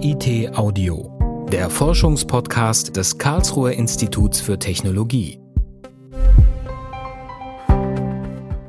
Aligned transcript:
KIT 0.00 0.56
Audio, 0.56 1.46
der 1.50 1.68
Forschungspodcast 1.68 2.96
des 2.96 3.18
Karlsruher 3.18 3.72
Instituts 3.72 4.40
für 4.40 4.56
Technologie. 4.56 5.40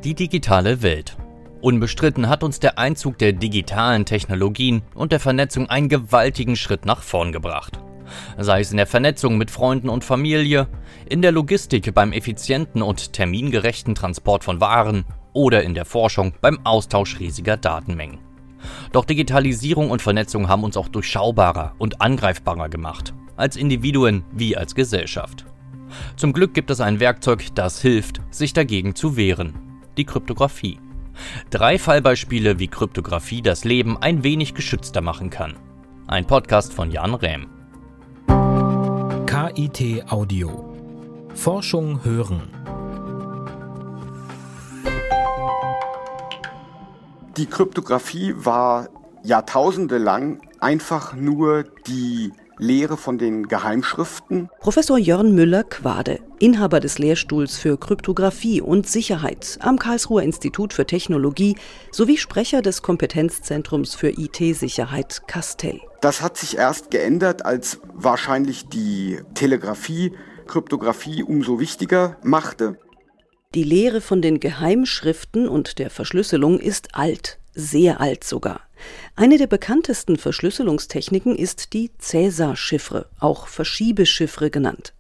Die 0.04 0.16
digitale 0.16 0.82
Welt. 0.82 1.18
Unbestritten 1.62 2.30
hat 2.30 2.44
uns 2.44 2.60
der 2.60 2.80
Einzug 2.80 3.20
der 3.20 3.34
digitalen 3.34 4.06
Technologien 4.06 4.82
und 4.96 5.12
der 5.12 5.20
Vernetzung 5.20 5.70
einen 5.70 5.88
gewaltigen 5.88 6.56
Schritt 6.56 6.86
nach 6.86 7.04
vorn 7.04 7.32
gebracht. 7.32 7.80
Sei 8.40 8.62
es 8.62 8.72
in 8.72 8.78
der 8.78 8.88
Vernetzung 8.88 9.38
mit 9.38 9.52
Freunden 9.52 9.90
und 9.90 10.04
Familie, 10.04 10.68
in 11.08 11.22
der 11.22 11.32
Logistik 11.32 11.94
beim 11.94 12.12
effizienten 12.12 12.82
und 12.82 13.14
termingerechten 13.14 13.94
Transport 13.94 14.44
von 14.44 14.62
Waren 14.62 15.06
oder 15.34 15.62
in 15.62 15.76
der 15.76 15.86
Forschung 15.86 16.34
beim 16.42 16.66
Austausch 16.66 17.20
riesiger 17.20 17.56
Datenmengen. 17.56 18.29
Doch 18.92 19.06
Digitalisierung 19.06 19.92
und 19.92 20.02
Vernetzung 20.02 20.48
haben 20.48 20.64
uns 20.64 20.78
auch 20.78 20.88
durchschaubarer 20.88 21.74
und 21.78 22.02
angreifbarer 22.02 22.70
gemacht, 22.70 23.14
als 23.36 23.56
Individuen 23.56 24.24
wie 24.32 24.58
als 24.58 24.76
Gesellschaft. 24.76 25.46
Zum 26.16 26.34
Glück 26.34 26.54
gibt 26.54 26.70
es 26.70 26.82
ein 26.82 27.00
Werkzeug, 27.00 27.48
das 27.56 27.82
hilft, 27.82 28.22
sich 28.30 28.54
dagegen 28.54 28.96
zu 28.96 29.16
wehren, 29.16 29.54
die 29.98 30.06
Kryptographie. 30.06 30.80
Drei 31.50 31.78
Fallbeispiele, 31.78 32.60
wie 32.60 32.68
Kryptographie 32.68 33.42
das 33.42 33.64
Leben 33.64 33.98
ein 33.98 34.24
wenig 34.24 34.54
geschützter 34.54 35.02
machen 35.02 35.30
kann. 35.30 35.56
Ein 36.08 36.26
Podcast 36.26 36.74
von 36.74 36.92
Jan 36.92 37.14
Rähm. 37.14 37.48
KIT 39.26 40.12
Audio. 40.12 40.76
Forschung 41.36 42.04
hören. 42.04 42.59
Die 47.40 47.46
Kryptographie 47.46 48.34
war 48.36 48.90
jahrtausendelang 49.24 50.42
einfach 50.60 51.14
nur 51.16 51.64
die 51.88 52.34
Lehre 52.58 52.98
von 52.98 53.18
den 53.18 53.48
Geheimschriften. 53.48 54.50
Professor 54.60 54.98
Jörn 54.98 55.34
Müller-Quade, 55.34 56.20
Inhaber 56.40 56.82
des 56.82 57.00
Lehrstuhls 57.00 57.58
für 57.58 57.80
Kryptographie 57.80 58.60
und 58.60 58.90
Sicherheit 58.90 59.58
am 59.62 59.80
Karlsruher 59.80 60.24
Institut 60.24 60.74
für 60.74 60.86
Technologie 60.86 61.56
sowie 61.94 62.18
Sprecher 62.18 62.62
des 62.62 62.82
Kompetenzzentrums 62.82 63.96
für 63.96 64.10
IT-Sicherheit 64.10 65.22
Castell. 65.28 65.80
Das 66.02 66.22
hat 66.22 66.36
sich 66.36 66.58
erst 66.58 66.92
geändert, 66.92 67.46
als 67.46 67.80
wahrscheinlich 67.94 68.68
die 68.68 69.22
Telegrafie 69.34 70.12
Kryptographie 70.46 71.24
umso 71.24 71.62
wichtiger 71.62 72.18
machte. 72.22 72.78
Die 73.56 73.64
Lehre 73.64 74.00
von 74.00 74.22
den 74.22 74.40
Geheimschriften 74.40 75.50
und 75.50 75.80
der 75.80 75.90
Verschlüsselung 75.90 76.60
ist 76.60 76.94
alt, 76.94 77.40
sehr 77.56 78.00
alt 78.00 78.24
sogar. 78.24 78.62
Eine 79.16 79.40
der 79.40 79.48
bekanntesten 79.48 80.18
Verschlüsselungstechniken 80.18 81.36
ist 81.36 81.74
die 81.74 81.90
Cäsar-Chiffre, 81.98 83.08
auch 83.20 83.48
Verschiebechiffre 83.48 84.52
genannt. 84.52 84.94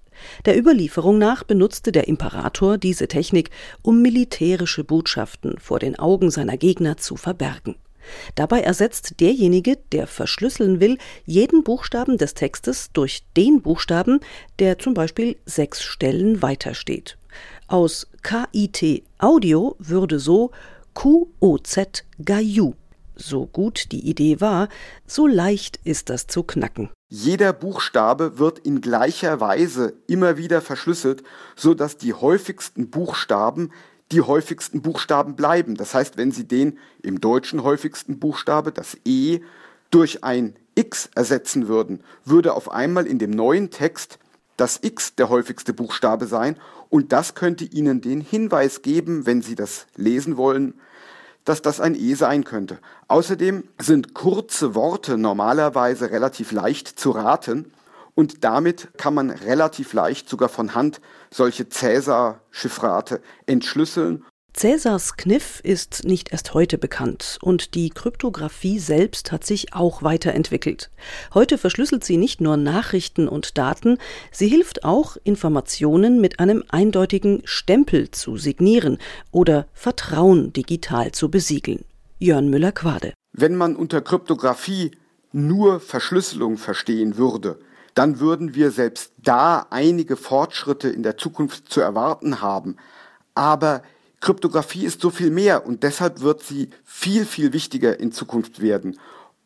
Der 0.45 0.57
Überlieferung 0.57 1.19
nach 1.19 1.43
benutzte 1.43 1.91
der 1.91 2.07
Imperator 2.07 2.79
diese 2.79 3.07
Technik, 3.07 3.51
um 3.83 4.01
militärische 4.01 4.83
Botschaften 4.83 5.59
vor 5.59 5.77
den 5.77 5.99
Augen 5.99 6.31
seiner 6.31 6.57
Gegner 6.57 6.97
zu 6.97 7.17
verbergen. 7.17 7.75
Dabei 8.33 8.61
ersetzt 8.61 9.19
derjenige, 9.19 9.77
der 9.91 10.07
verschlüsseln 10.07 10.79
will, 10.79 10.97
jeden 11.27 11.63
Buchstaben 11.63 12.17
des 12.17 12.33
Textes 12.33 12.89
durch 12.93 13.21
den 13.37 13.61
Buchstaben, 13.61 14.21
der 14.57 14.79
zum 14.79 14.95
Beispiel 14.95 15.37
sechs 15.45 15.83
Stellen 15.83 16.41
weitersteht. 16.41 17.19
Aus 17.69 18.07
KIT 18.23 19.03
Audio 19.19 19.75
würde 19.77 20.19
so 20.19 20.49
QOZ 20.95 22.03
Gaiu. 22.25 22.73
So 23.15 23.45
gut 23.45 23.91
die 23.91 24.09
Idee 24.09 24.41
war, 24.41 24.69
so 25.05 25.27
leicht 25.27 25.79
ist 25.83 26.09
das 26.09 26.25
zu 26.25 26.41
knacken. 26.41 26.89
Jeder 27.09 27.53
Buchstabe 27.53 28.39
wird 28.39 28.57
in 28.57 28.81
gleicher 28.81 29.39
Weise 29.39 29.93
immer 30.07 30.35
wieder 30.35 30.61
verschlüsselt, 30.61 31.21
so 31.55 31.75
dass 31.75 31.97
die 31.97 32.15
häufigsten 32.15 32.89
Buchstaben 32.89 33.71
die 34.11 34.21
häufigsten 34.21 34.81
Buchstaben 34.81 35.35
bleiben. 35.35 35.75
Das 35.75 35.93
heißt, 35.93 36.17
wenn 36.17 36.31
Sie 36.31 36.47
den 36.47 36.79
im 37.03 37.21
Deutschen 37.21 37.61
häufigsten 37.61 38.17
Buchstabe, 38.17 38.71
das 38.71 38.97
E, 39.05 39.41
durch 39.91 40.23
ein 40.23 40.55
X 40.73 41.11
ersetzen 41.13 41.67
würden, 41.67 42.03
würde 42.25 42.55
auf 42.55 42.71
einmal 42.71 43.05
in 43.05 43.19
dem 43.19 43.29
neuen 43.29 43.69
Text 43.69 44.17
das 44.57 44.79
X 44.81 45.15
der 45.15 45.29
häufigste 45.29 45.73
Buchstabe 45.73 46.25
sein 46.25 46.57
und 46.89 47.11
das 47.11 47.35
könnte 47.35 47.65
Ihnen 47.65 48.01
den 48.01 48.21
Hinweis 48.21 48.81
geben, 48.81 49.25
wenn 49.25 49.41
Sie 49.41 49.55
das 49.55 49.87
lesen 49.95 50.37
wollen, 50.37 50.73
dass 51.45 51.61
das 51.61 51.79
ein 51.79 51.95
E 51.95 52.13
sein 52.15 52.43
könnte. 52.43 52.79
Außerdem 53.07 53.63
sind 53.79 54.13
kurze 54.13 54.75
Worte 54.75 55.17
normalerweise 55.17 56.11
relativ 56.11 56.51
leicht 56.51 56.87
zu 56.87 57.11
raten 57.11 57.71
und 58.15 58.43
damit 58.43 58.89
kann 58.97 59.13
man 59.13 59.29
relativ 59.29 59.93
leicht 59.93 60.27
sogar 60.27 60.49
von 60.49 60.75
Hand 60.75 60.99
solche 61.31 61.69
Cäsar-Chiffrate 61.69 63.21
entschlüsseln 63.45 64.25
Cäsars 64.53 65.15
Kniff 65.15 65.61
ist 65.63 66.03
nicht 66.05 66.31
erst 66.31 66.53
heute 66.53 66.77
bekannt 66.77 67.37
und 67.41 67.75
die 67.75 67.89
Kryptographie 67.91 68.79
selbst 68.79 69.31
hat 69.31 69.45
sich 69.45 69.73
auch 69.73 70.03
weiterentwickelt. 70.03 70.89
Heute 71.33 71.57
verschlüsselt 71.57 72.03
sie 72.03 72.17
nicht 72.17 72.41
nur 72.41 72.57
Nachrichten 72.57 73.27
und 73.27 73.57
Daten, 73.57 73.97
sie 74.31 74.47
hilft 74.47 74.83
auch, 74.83 75.17
Informationen 75.23 76.19
mit 76.19 76.39
einem 76.39 76.63
eindeutigen 76.67 77.41
Stempel 77.45 78.11
zu 78.11 78.37
signieren 78.37 78.97
oder 79.31 79.67
Vertrauen 79.73 80.51
digital 80.51 81.11
zu 81.11 81.29
besiegeln. 81.29 81.85
Jörn 82.17 82.49
Müller-Quade. 82.49 83.13
Wenn 83.31 83.55
man 83.55 83.75
unter 83.75 84.01
Kryptographie 84.01 84.91
nur 85.31 85.79
Verschlüsselung 85.79 86.57
verstehen 86.57 87.17
würde, 87.17 87.59
dann 87.93 88.19
würden 88.19 88.55
wir 88.55 88.71
selbst 88.71 89.13
da 89.17 89.67
einige 89.69 90.17
Fortschritte 90.17 90.89
in 90.89 91.03
der 91.03 91.17
Zukunft 91.17 91.71
zu 91.71 91.81
erwarten 91.81 92.41
haben. 92.41 92.77
Aber 93.35 93.83
Kryptographie 94.19 94.85
ist 94.85 95.01
so 95.01 95.09
viel 95.09 95.31
mehr 95.31 95.65
und 95.65 95.83
deshalb 95.83 96.21
wird 96.21 96.41
sie 96.43 96.69
viel, 96.83 97.25
viel 97.25 97.53
wichtiger 97.53 97.99
in 97.99 98.11
Zukunft 98.11 98.61
werden. 98.61 98.97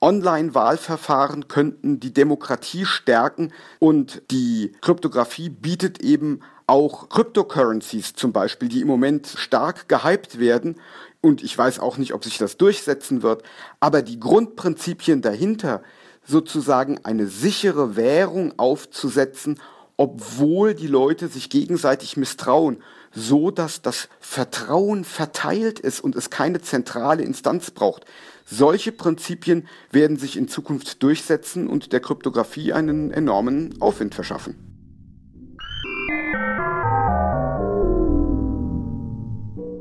Online-Wahlverfahren 0.01 1.47
könnten 1.47 1.99
die 1.99 2.13
Demokratie 2.13 2.85
stärken 2.85 3.53
und 3.79 4.21
die 4.31 4.73
Kryptographie 4.81 5.49
bietet 5.49 6.01
eben 6.01 6.41
auch 6.67 7.09
Cryptocurrencies 7.09 8.13
zum 8.13 8.33
Beispiel, 8.33 8.67
die 8.67 8.81
im 8.81 8.87
Moment 8.87 9.27
stark 9.27 9.87
gehypt 9.87 10.39
werden. 10.39 10.75
Und 11.21 11.43
ich 11.43 11.57
weiß 11.57 11.79
auch 11.79 11.97
nicht, 11.97 12.13
ob 12.13 12.23
sich 12.23 12.37
das 12.37 12.57
durchsetzen 12.57 13.21
wird. 13.21 13.43
Aber 13.79 14.01
die 14.01 14.19
Grundprinzipien 14.19 15.21
dahinter, 15.21 15.83
sozusagen 16.25 16.99
eine 17.03 17.27
sichere 17.27 17.95
Währung 17.95 18.53
aufzusetzen, 18.57 19.59
obwohl 19.97 20.73
die 20.73 20.87
Leute 20.87 21.27
sich 21.27 21.49
gegenseitig 21.49 22.17
misstrauen 22.17 22.81
so 23.13 23.51
dass 23.51 23.81
das 23.81 24.09
Vertrauen 24.19 25.03
verteilt 25.03 25.79
ist 25.79 26.01
und 26.01 26.15
es 26.15 26.29
keine 26.29 26.61
zentrale 26.61 27.23
Instanz 27.23 27.71
braucht. 27.71 28.05
Solche 28.45 28.91
Prinzipien 28.91 29.67
werden 29.91 30.17
sich 30.17 30.37
in 30.37 30.47
Zukunft 30.47 31.01
durchsetzen 31.01 31.67
und 31.67 31.93
der 31.93 32.01
Kryptographie 32.01 32.73
einen 32.73 33.11
enormen 33.11 33.81
Aufwind 33.81 34.15
verschaffen. 34.15 34.73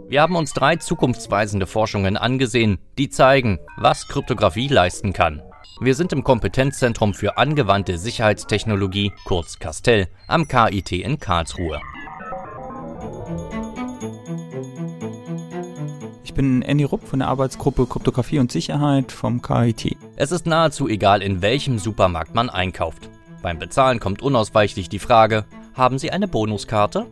Wir 0.09 0.21
haben 0.21 0.37
uns 0.37 0.53
drei 0.53 0.77
zukunftsweisende 0.77 1.67
Forschungen 1.67 2.19
angesehen, 2.19 2.79
die 2.99 3.09
zeigen, 3.09 3.59
was 3.79 4.09
Kryptographie 4.09 4.69
leisten 4.69 5.15
kann. 5.15 5.43
Wir 5.81 5.95
sind 5.95 6.13
im 6.13 6.23
Kompetenzzentrum 6.23 7.15
für 7.15 7.39
angewandte 7.39 7.97
Sicherheitstechnologie, 7.97 9.13
kurz 9.25 9.59
Castell, 9.59 10.09
am 10.29 10.47
KIT 10.47 10.93
in 10.93 11.19
Karlsruhe. 11.19 11.81
Ich 16.33 16.37
bin 16.37 16.63
Andy 16.63 16.85
Rupp 16.85 17.07
von 17.07 17.19
der 17.19 17.29
Arbeitsgruppe 17.29 17.85
Kryptographie 17.85 18.39
und 18.39 18.51
Sicherheit 18.51 19.13
vom 19.13 19.43
KIT. 19.43 19.99
Es 20.17 20.33
ist 20.33 20.47
nahezu 20.47 20.89
egal, 20.89 21.21
in 21.21 21.43
welchem 21.43 21.79
Supermarkt 21.79 22.35
man 22.35 22.49
einkauft. 22.49 23.11
Beim 23.43 23.59
Bezahlen 23.59 24.01
kommt 24.01 24.23
unausweichlich 24.23 24.89
die 24.89 24.99
Frage, 24.99 25.45
haben 25.75 25.99
Sie 25.99 26.11
eine 26.11 26.29
Bonuskarte? 26.29 27.07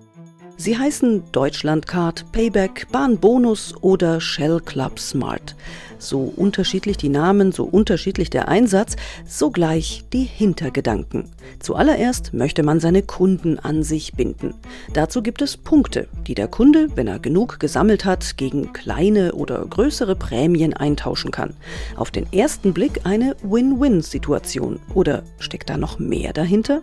Sie 0.60 0.76
heißen 0.76 1.22
Deutschlandcard, 1.32 2.32
Payback, 2.32 2.88
Bahnbonus 2.92 3.72
oder 3.80 4.20
Shell 4.20 4.60
Club 4.60 4.98
Smart. 4.98 5.56
So 5.98 6.34
unterschiedlich 6.36 6.98
die 6.98 7.08
Namen, 7.08 7.50
so 7.50 7.64
unterschiedlich 7.64 8.28
der 8.28 8.48
Einsatz, 8.48 8.96
so 9.26 9.50
gleich 9.50 10.04
die 10.12 10.24
Hintergedanken. 10.24 11.30
Zuallererst 11.60 12.34
möchte 12.34 12.62
man 12.62 12.78
seine 12.78 13.02
Kunden 13.02 13.58
an 13.58 13.82
sich 13.82 14.12
binden. 14.12 14.52
Dazu 14.92 15.22
gibt 15.22 15.40
es 15.40 15.56
Punkte, 15.56 16.08
die 16.26 16.34
der 16.34 16.48
Kunde, 16.48 16.88
wenn 16.94 17.06
er 17.06 17.20
genug 17.20 17.58
gesammelt 17.58 18.04
hat, 18.04 18.36
gegen 18.36 18.74
kleine 18.74 19.32
oder 19.32 19.64
größere 19.64 20.14
Prämien 20.14 20.74
eintauschen 20.74 21.30
kann. 21.30 21.54
Auf 21.96 22.10
den 22.10 22.30
ersten 22.34 22.74
Blick 22.74 23.06
eine 23.06 23.34
Win-Win-Situation. 23.42 24.78
Oder 24.92 25.22
steckt 25.38 25.70
da 25.70 25.78
noch 25.78 25.98
mehr 25.98 26.34
dahinter? 26.34 26.82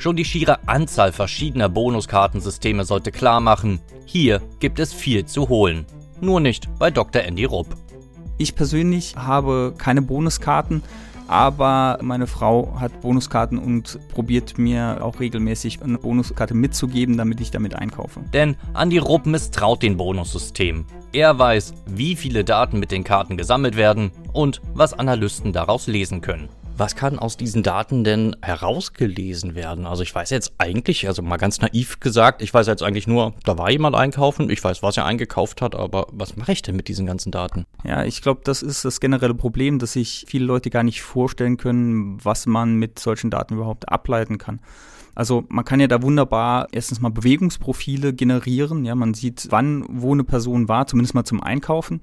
Schon 0.00 0.16
die 0.16 0.24
schiere 0.24 0.66
Anzahl 0.66 1.12
verschiedener 1.12 1.68
Bonuskartensysteme 1.68 2.86
sollte 2.86 3.12
klar 3.12 3.38
machen, 3.38 3.80
hier 4.06 4.40
gibt 4.58 4.78
es 4.78 4.94
viel 4.94 5.26
zu 5.26 5.50
holen. 5.50 5.84
Nur 6.22 6.40
nicht 6.40 6.70
bei 6.78 6.90
Dr. 6.90 7.20
Andy 7.20 7.44
Rupp. 7.44 7.66
Ich 8.38 8.54
persönlich 8.54 9.14
habe 9.16 9.74
keine 9.76 10.00
Bonuskarten, 10.00 10.82
aber 11.28 11.98
meine 12.00 12.26
Frau 12.26 12.80
hat 12.80 13.02
Bonuskarten 13.02 13.58
und 13.58 13.98
probiert 14.08 14.56
mir 14.56 15.04
auch 15.04 15.20
regelmäßig 15.20 15.82
eine 15.82 15.98
Bonuskarte 15.98 16.54
mitzugeben, 16.54 17.18
damit 17.18 17.42
ich 17.42 17.50
damit 17.50 17.74
einkaufe. 17.74 18.20
Denn 18.32 18.56
Andi 18.72 18.96
Rupp 18.96 19.26
misstraut 19.26 19.82
den 19.82 19.98
Bonussystemen. 19.98 20.86
Er 21.12 21.38
weiß, 21.38 21.74
wie 21.84 22.16
viele 22.16 22.42
Daten 22.42 22.78
mit 22.78 22.90
den 22.90 23.04
Karten 23.04 23.36
gesammelt 23.36 23.76
werden 23.76 24.12
und 24.32 24.62
was 24.72 24.94
Analysten 24.94 25.52
daraus 25.52 25.88
lesen 25.88 26.22
können. 26.22 26.48
Was 26.80 26.96
kann 26.96 27.18
aus 27.18 27.36
diesen 27.36 27.62
Daten 27.62 28.04
denn 28.04 28.34
herausgelesen 28.40 29.54
werden? 29.54 29.84
Also 29.84 30.02
ich 30.02 30.14
weiß 30.14 30.30
jetzt 30.30 30.54
eigentlich, 30.56 31.06
also 31.06 31.20
mal 31.20 31.36
ganz 31.36 31.60
naiv 31.60 32.00
gesagt, 32.00 32.40
ich 32.40 32.54
weiß 32.54 32.66
jetzt 32.68 32.82
eigentlich 32.82 33.06
nur, 33.06 33.34
da 33.44 33.58
war 33.58 33.70
jemand 33.70 33.94
einkaufen, 33.94 34.48
ich 34.48 34.64
weiß, 34.64 34.82
was 34.82 34.96
er 34.96 35.04
eingekauft 35.04 35.60
hat, 35.60 35.74
aber 35.74 36.06
was 36.10 36.36
mache 36.36 36.52
ich 36.52 36.62
denn 36.62 36.76
mit 36.76 36.88
diesen 36.88 37.04
ganzen 37.04 37.32
Daten? 37.32 37.66
Ja, 37.84 38.06
ich 38.06 38.22
glaube, 38.22 38.40
das 38.44 38.62
ist 38.62 38.86
das 38.86 38.98
generelle 38.98 39.34
Problem, 39.34 39.78
dass 39.78 39.92
sich 39.92 40.24
viele 40.26 40.46
Leute 40.46 40.70
gar 40.70 40.82
nicht 40.82 41.02
vorstellen 41.02 41.58
können, 41.58 42.16
was 42.24 42.46
man 42.46 42.76
mit 42.76 42.98
solchen 42.98 43.28
Daten 43.28 43.56
überhaupt 43.56 43.90
ableiten 43.90 44.38
kann. 44.38 44.60
Also 45.14 45.44
man 45.50 45.66
kann 45.66 45.80
ja 45.80 45.86
da 45.86 46.00
wunderbar 46.00 46.68
erstens 46.72 47.02
mal 47.02 47.10
Bewegungsprofile 47.10 48.14
generieren. 48.14 48.86
Ja, 48.86 48.94
man 48.94 49.12
sieht, 49.12 49.48
wann 49.50 49.84
wo 49.86 50.14
eine 50.14 50.24
Person 50.24 50.68
war, 50.68 50.86
zumindest 50.86 51.14
mal 51.14 51.26
zum 51.26 51.42
Einkaufen 51.42 52.00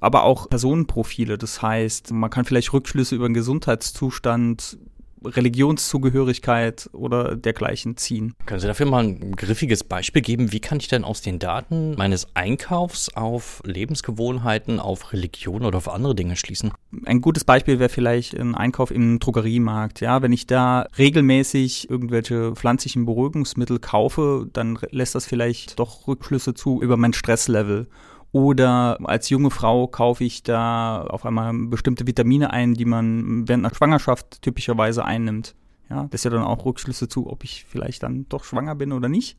aber 0.00 0.24
auch 0.24 0.48
Personenprofile. 0.48 1.38
Das 1.38 1.62
heißt, 1.62 2.12
man 2.12 2.30
kann 2.30 2.44
vielleicht 2.44 2.72
Rückschlüsse 2.72 3.14
über 3.14 3.28
den 3.28 3.34
Gesundheitszustand, 3.34 4.78
Religionszugehörigkeit 5.24 6.90
oder 6.92 7.36
dergleichen 7.36 7.96
ziehen. 7.96 8.34
Können 8.46 8.60
Sie 8.60 8.66
dafür 8.66 8.86
mal 8.86 9.04
ein 9.04 9.34
griffiges 9.36 9.84
Beispiel 9.84 10.22
geben? 10.22 10.52
Wie 10.52 10.60
kann 10.60 10.78
ich 10.78 10.88
denn 10.88 11.04
aus 11.04 11.22
den 11.22 11.38
Daten 11.38 11.94
meines 11.96 12.28
Einkaufs 12.34 13.14
auf 13.14 13.60
Lebensgewohnheiten, 13.64 14.80
auf 14.80 15.12
Religion 15.12 15.64
oder 15.64 15.78
auf 15.78 15.88
andere 15.88 16.14
Dinge 16.14 16.36
schließen? 16.36 16.72
Ein 17.04 17.20
gutes 17.20 17.44
Beispiel 17.44 17.78
wäre 17.78 17.88
vielleicht 17.88 18.38
ein 18.38 18.54
Einkauf 18.54 18.90
im 18.90 19.18
Drogeriemarkt. 19.18 20.00
Ja, 20.00 20.22
wenn 20.22 20.32
ich 20.32 20.46
da 20.46 20.86
regelmäßig 20.96 21.90
irgendwelche 21.90 22.54
pflanzlichen 22.54 23.04
Beruhigungsmittel 23.04 23.78
kaufe, 23.78 24.48
dann 24.52 24.78
lässt 24.90 25.14
das 25.14 25.26
vielleicht 25.26 25.78
doch 25.78 26.06
Rückschlüsse 26.06 26.54
zu 26.54 26.80
über 26.80 26.96
mein 26.96 27.12
Stresslevel 27.12 27.88
oder 28.32 28.98
als 29.04 29.30
junge 29.30 29.50
Frau 29.50 29.86
kaufe 29.86 30.24
ich 30.24 30.42
da 30.42 31.02
auf 31.02 31.24
einmal 31.24 31.52
bestimmte 31.54 32.06
Vitamine 32.06 32.52
ein, 32.52 32.74
die 32.74 32.84
man 32.84 33.48
während 33.48 33.64
einer 33.64 33.74
Schwangerschaft 33.74 34.42
typischerweise 34.42 35.04
einnimmt. 35.04 35.54
Ja, 35.88 36.04
das 36.10 36.20
ist 36.20 36.24
ja 36.24 36.30
dann 36.30 36.42
auch 36.42 36.66
Rückschlüsse 36.66 37.08
zu, 37.08 37.30
ob 37.30 37.44
ich 37.44 37.64
vielleicht 37.64 38.02
dann 38.02 38.26
doch 38.28 38.44
schwanger 38.44 38.74
bin 38.74 38.92
oder 38.92 39.08
nicht. 39.08 39.38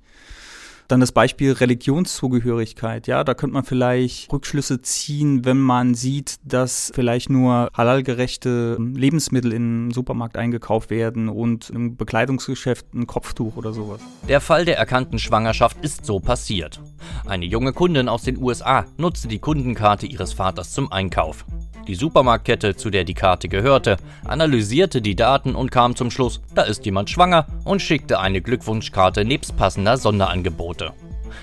Dann 0.89 1.01
das 1.01 1.11
Beispiel 1.11 1.51
Religionszugehörigkeit. 1.51 3.05
Ja, 3.05 3.23
da 3.23 3.35
könnte 3.35 3.53
man 3.53 3.63
vielleicht 3.63 4.33
Rückschlüsse 4.33 4.81
ziehen, 4.81 5.45
wenn 5.45 5.59
man 5.59 5.93
sieht, 5.93 6.37
dass 6.43 6.91
vielleicht 6.95 7.29
nur 7.29 7.69
halalgerechte 7.77 8.75
Lebensmittel 8.79 9.53
im 9.53 9.91
Supermarkt 9.91 10.35
eingekauft 10.35 10.89
werden 10.89 11.29
und 11.29 11.69
im 11.69 11.95
Bekleidungsgeschäft 11.95 12.91
ein 12.95 13.05
Kopftuch 13.05 13.55
oder 13.55 13.71
sowas. 13.71 14.01
Der 14.27 14.41
Fall 14.41 14.65
der 14.65 14.79
erkannten 14.79 15.19
Schwangerschaft 15.19 15.77
ist 15.83 16.07
so 16.07 16.19
passiert. 16.19 16.81
Eine 17.27 17.45
junge 17.45 17.71
Kundin 17.71 18.09
aus 18.09 18.23
den 18.23 18.41
USA 18.41 18.87
nutzte 18.97 19.27
die 19.27 19.37
Kundenkarte 19.37 20.07
ihres 20.07 20.33
Vaters 20.33 20.71
zum 20.71 20.91
Einkauf. 20.91 21.45
Die 21.89 21.95
Supermarktkette, 21.95 22.75
zu 22.75 22.91
der 22.91 23.03
die 23.03 23.15
Karte 23.15 23.49
gehörte, 23.49 23.97
analysierte 24.23 25.01
die 25.01 25.15
Daten 25.15 25.55
und 25.55 25.71
kam 25.71 25.95
zum 25.95 26.11
Schluss, 26.11 26.39
da 26.53 26.61
ist 26.61 26.85
jemand 26.85 27.09
schwanger 27.09 27.47
und 27.65 27.81
schickte 27.81 28.19
eine 28.19 28.43
Glückwunschkarte 28.43 29.25
nebst 29.25 29.57
passender 29.57 29.97
Sonderangebote. 29.97 30.93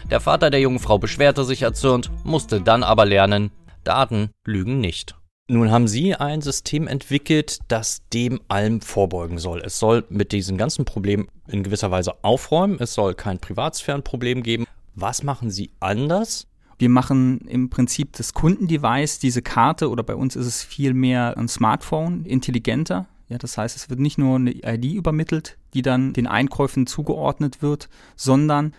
Der 0.08 0.20
Vater 0.20 0.50
der 0.50 0.60
jungen 0.60 0.78
Frau 0.78 0.98
beschwerte 0.98 1.42
sich 1.42 1.62
erzürnt, 1.62 2.12
musste 2.22 2.60
dann 2.60 2.84
aber 2.84 3.06
lernen, 3.06 3.50
Daten 3.82 4.30
lügen 4.44 4.78
nicht. 4.78 5.16
Nun 5.48 5.72
haben 5.72 5.88
Sie 5.88 6.14
ein 6.14 6.42
System 6.42 6.86
entwickelt, 6.86 7.58
das 7.66 8.02
dem 8.12 8.40
allem 8.46 8.80
vorbeugen 8.82 9.38
soll. 9.38 9.62
Es 9.62 9.80
soll 9.80 10.04
mit 10.10 10.30
diesen 10.30 10.56
ganzen 10.56 10.84
Problemen 10.84 11.26
in 11.48 11.64
gewisser 11.64 11.90
Weise 11.90 12.22
aufräumen. 12.22 12.76
Es 12.78 12.94
soll 12.94 13.14
kein 13.14 13.40
Privatsphärenproblem 13.40 14.44
geben. 14.44 14.64
Was 14.94 15.24
machen 15.24 15.50
Sie 15.50 15.72
anders? 15.80 16.46
Wir 16.78 16.90
machen 16.90 17.38
im 17.48 17.70
Prinzip 17.70 18.12
das 18.12 18.34
Kundendevice, 18.34 19.18
diese 19.18 19.40
Karte, 19.40 19.88
oder 19.88 20.02
bei 20.02 20.14
uns 20.14 20.36
ist 20.36 20.46
es 20.46 20.62
vielmehr 20.62 21.36
ein 21.38 21.48
Smartphone, 21.48 22.24
intelligenter. 22.24 23.06
Ja, 23.28 23.38
das 23.38 23.56
heißt, 23.56 23.74
es 23.76 23.88
wird 23.88 23.98
nicht 23.98 24.18
nur 24.18 24.36
eine 24.36 24.52
ID 24.52 24.92
übermittelt, 24.94 25.56
die 25.74 25.82
dann 25.82 26.12
den 26.12 26.26
Einkäufen 26.26 26.86
zugeordnet 26.86 27.62
wird, 27.62 27.88
sondern 28.14 28.72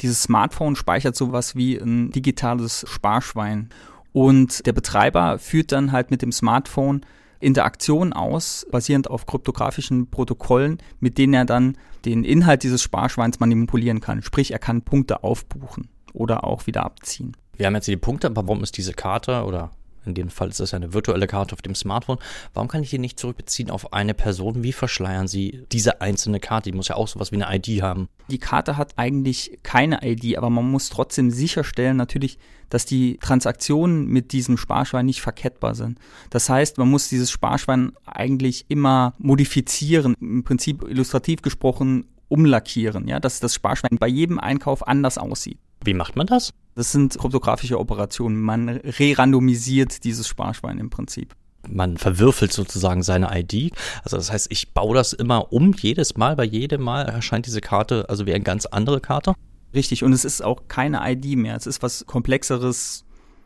dieses 0.00 0.22
Smartphone 0.22 0.76
speichert 0.76 1.16
sowas 1.16 1.56
wie 1.56 1.76
ein 1.76 2.10
digitales 2.10 2.84
Sparschwein. 2.88 3.68
Und 4.12 4.64
der 4.64 4.72
Betreiber 4.72 5.38
führt 5.38 5.72
dann 5.72 5.92
halt 5.92 6.10
mit 6.10 6.22
dem 6.22 6.32
Smartphone 6.32 7.02
Interaktion 7.40 8.12
aus, 8.12 8.66
basierend 8.70 9.10
auf 9.10 9.26
kryptografischen 9.26 10.08
Protokollen, 10.08 10.78
mit 11.00 11.18
denen 11.18 11.34
er 11.34 11.44
dann 11.44 11.76
den 12.04 12.22
Inhalt 12.24 12.62
dieses 12.62 12.82
Sparschweins 12.82 13.40
manipulieren 13.40 14.00
kann. 14.00 14.22
Sprich, 14.22 14.52
er 14.52 14.58
kann 14.58 14.82
Punkte 14.82 15.24
aufbuchen 15.24 15.88
oder 16.12 16.44
auch 16.44 16.66
wieder 16.66 16.84
abziehen. 16.84 17.36
Wir 17.56 17.66
haben 17.66 17.74
jetzt 17.74 17.88
die 17.88 17.96
Punkte, 17.96 18.28
aber 18.28 18.46
warum 18.46 18.62
ist 18.62 18.76
diese 18.76 18.92
Karte 18.94 19.44
oder 19.44 19.70
in 20.06 20.14
dem 20.14 20.30
Fall 20.30 20.48
ist 20.48 20.60
das 20.60 20.74
eine 20.74 20.94
virtuelle 20.94 21.26
Karte 21.26 21.54
auf 21.54 21.62
dem 21.62 21.74
Smartphone. 21.74 22.18
Warum 22.54 22.68
kann 22.68 22.82
ich 22.82 22.90
die 22.90 22.98
nicht 22.98 23.18
zurückbeziehen 23.18 23.70
auf 23.70 23.92
eine 23.92 24.14
Person? 24.14 24.62
Wie 24.62 24.72
verschleiern 24.72 25.28
Sie 25.28 25.64
diese 25.72 26.00
einzelne 26.00 26.40
Karte? 26.40 26.70
Die 26.70 26.76
muss 26.76 26.88
ja 26.88 26.96
auch 26.96 27.08
sowas 27.08 27.32
wie 27.32 27.42
eine 27.42 27.54
ID 27.54 27.82
haben. 27.82 28.08
Die 28.28 28.38
Karte 28.38 28.76
hat 28.76 28.94
eigentlich 28.96 29.58
keine 29.62 30.00
ID, 30.02 30.38
aber 30.38 30.50
man 30.50 30.70
muss 30.70 30.88
trotzdem 30.88 31.30
sicherstellen, 31.30 31.96
natürlich, 31.96 32.38
dass 32.70 32.86
die 32.86 33.18
Transaktionen 33.18 34.06
mit 34.06 34.32
diesem 34.32 34.56
Sparschwein 34.56 35.06
nicht 35.06 35.20
verkettbar 35.20 35.74
sind. 35.74 35.98
Das 36.30 36.48
heißt, 36.48 36.78
man 36.78 36.88
muss 36.88 37.08
dieses 37.08 37.30
Sparschwein 37.30 37.92
eigentlich 38.06 38.66
immer 38.68 39.14
modifizieren, 39.18 40.14
im 40.20 40.44
Prinzip 40.44 40.82
illustrativ 40.82 41.42
gesprochen 41.42 42.06
umlackieren, 42.28 43.08
ja, 43.08 43.18
dass 43.18 43.40
das 43.40 43.54
Sparschwein 43.54 43.98
bei 43.98 44.06
jedem 44.06 44.38
Einkauf 44.38 44.86
anders 44.86 45.18
aussieht. 45.18 45.58
Wie 45.84 45.94
macht 45.94 46.16
man 46.16 46.26
das? 46.26 46.52
Das 46.74 46.92
sind 46.92 47.18
kryptografische 47.18 47.78
Operationen. 47.78 48.40
Man 48.40 48.68
re-randomisiert 48.68 50.04
dieses 50.04 50.28
Sparschwein 50.28 50.78
im 50.78 50.90
Prinzip. 50.90 51.34
Man 51.68 51.98
verwürfelt 51.98 52.52
sozusagen 52.52 53.02
seine 53.02 53.30
ID. 53.38 53.72
Also 54.02 54.16
das 54.16 54.30
heißt, 54.30 54.48
ich 54.50 54.72
baue 54.72 54.94
das 54.94 55.12
immer 55.12 55.52
um 55.52 55.74
jedes 55.74 56.16
Mal. 56.16 56.36
Bei 56.36 56.44
jedem 56.44 56.82
Mal 56.82 57.02
erscheint 57.02 57.46
diese 57.46 57.60
Karte 57.60 58.06
also 58.08 58.26
wie 58.26 58.34
eine 58.34 58.44
ganz 58.44 58.66
andere 58.66 59.00
Karte. 59.00 59.34
Richtig. 59.74 60.02
Und 60.04 60.12
es 60.12 60.24
ist 60.24 60.42
auch 60.42 60.62
keine 60.68 61.00
ID 61.04 61.36
mehr. 61.36 61.56
Es 61.56 61.66
ist 61.66 61.82
was 61.82 62.06
komplexeres, 62.06 63.04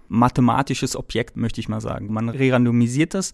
mathematisches 0.09 0.97
Objekt, 0.97 1.37
möchte 1.37 1.61
ich 1.61 1.69
mal 1.69 1.81
sagen. 1.81 2.13
Man 2.13 2.29
re-randomisiert 2.29 3.15
das 3.15 3.33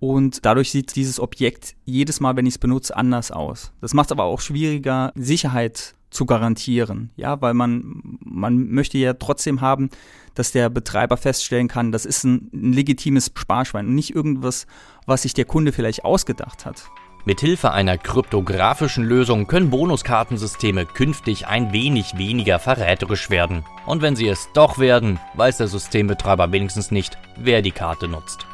und 0.00 0.44
dadurch 0.44 0.70
sieht 0.70 0.94
dieses 0.96 1.18
Objekt 1.18 1.74
jedes 1.84 2.20
Mal, 2.20 2.36
wenn 2.36 2.46
ich 2.46 2.54
es 2.54 2.58
benutze, 2.58 2.96
anders 2.96 3.30
aus. 3.30 3.72
Das 3.80 3.94
macht 3.94 4.08
es 4.08 4.12
aber 4.12 4.24
auch 4.24 4.40
schwieriger, 4.40 5.12
Sicherheit 5.16 5.94
zu 6.10 6.26
garantieren. 6.26 7.10
Ja, 7.16 7.40
weil 7.40 7.54
man, 7.54 8.18
man 8.20 8.68
möchte 8.70 8.98
ja 8.98 9.14
trotzdem 9.14 9.60
haben, 9.60 9.90
dass 10.34 10.52
der 10.52 10.70
Betreiber 10.70 11.16
feststellen 11.16 11.68
kann, 11.68 11.92
das 11.92 12.06
ist 12.06 12.24
ein, 12.24 12.50
ein 12.52 12.72
legitimes 12.72 13.32
Sparschwein 13.34 13.86
und 13.86 13.94
nicht 13.94 14.14
irgendwas, 14.14 14.66
was 15.06 15.22
sich 15.22 15.34
der 15.34 15.44
Kunde 15.44 15.72
vielleicht 15.72 16.04
ausgedacht 16.04 16.64
hat. 16.64 16.90
Mithilfe 17.24 17.72
einer 17.72 17.98
kryptografischen 17.98 19.04
Lösung 19.04 19.46
können 19.48 19.68
Bonuskartensysteme 19.68 20.86
künftig 20.86 21.46
ein 21.46 21.72
wenig 21.72 22.16
weniger 22.16 22.58
verräterisch 22.58 23.28
werden. 23.28 23.64
Und 23.84 24.00
wenn 24.00 24.16
sie 24.16 24.28
es 24.28 24.48
doch 24.54 24.78
werden, 24.78 25.18
weiß 25.34 25.58
der 25.58 25.68
Systembetreiber 25.68 26.52
wenigstens 26.52 26.90
nicht, 26.90 27.18
wer 27.36 27.60
die 27.60 27.72
Karte 27.72 28.08
nutzt. 28.08 28.46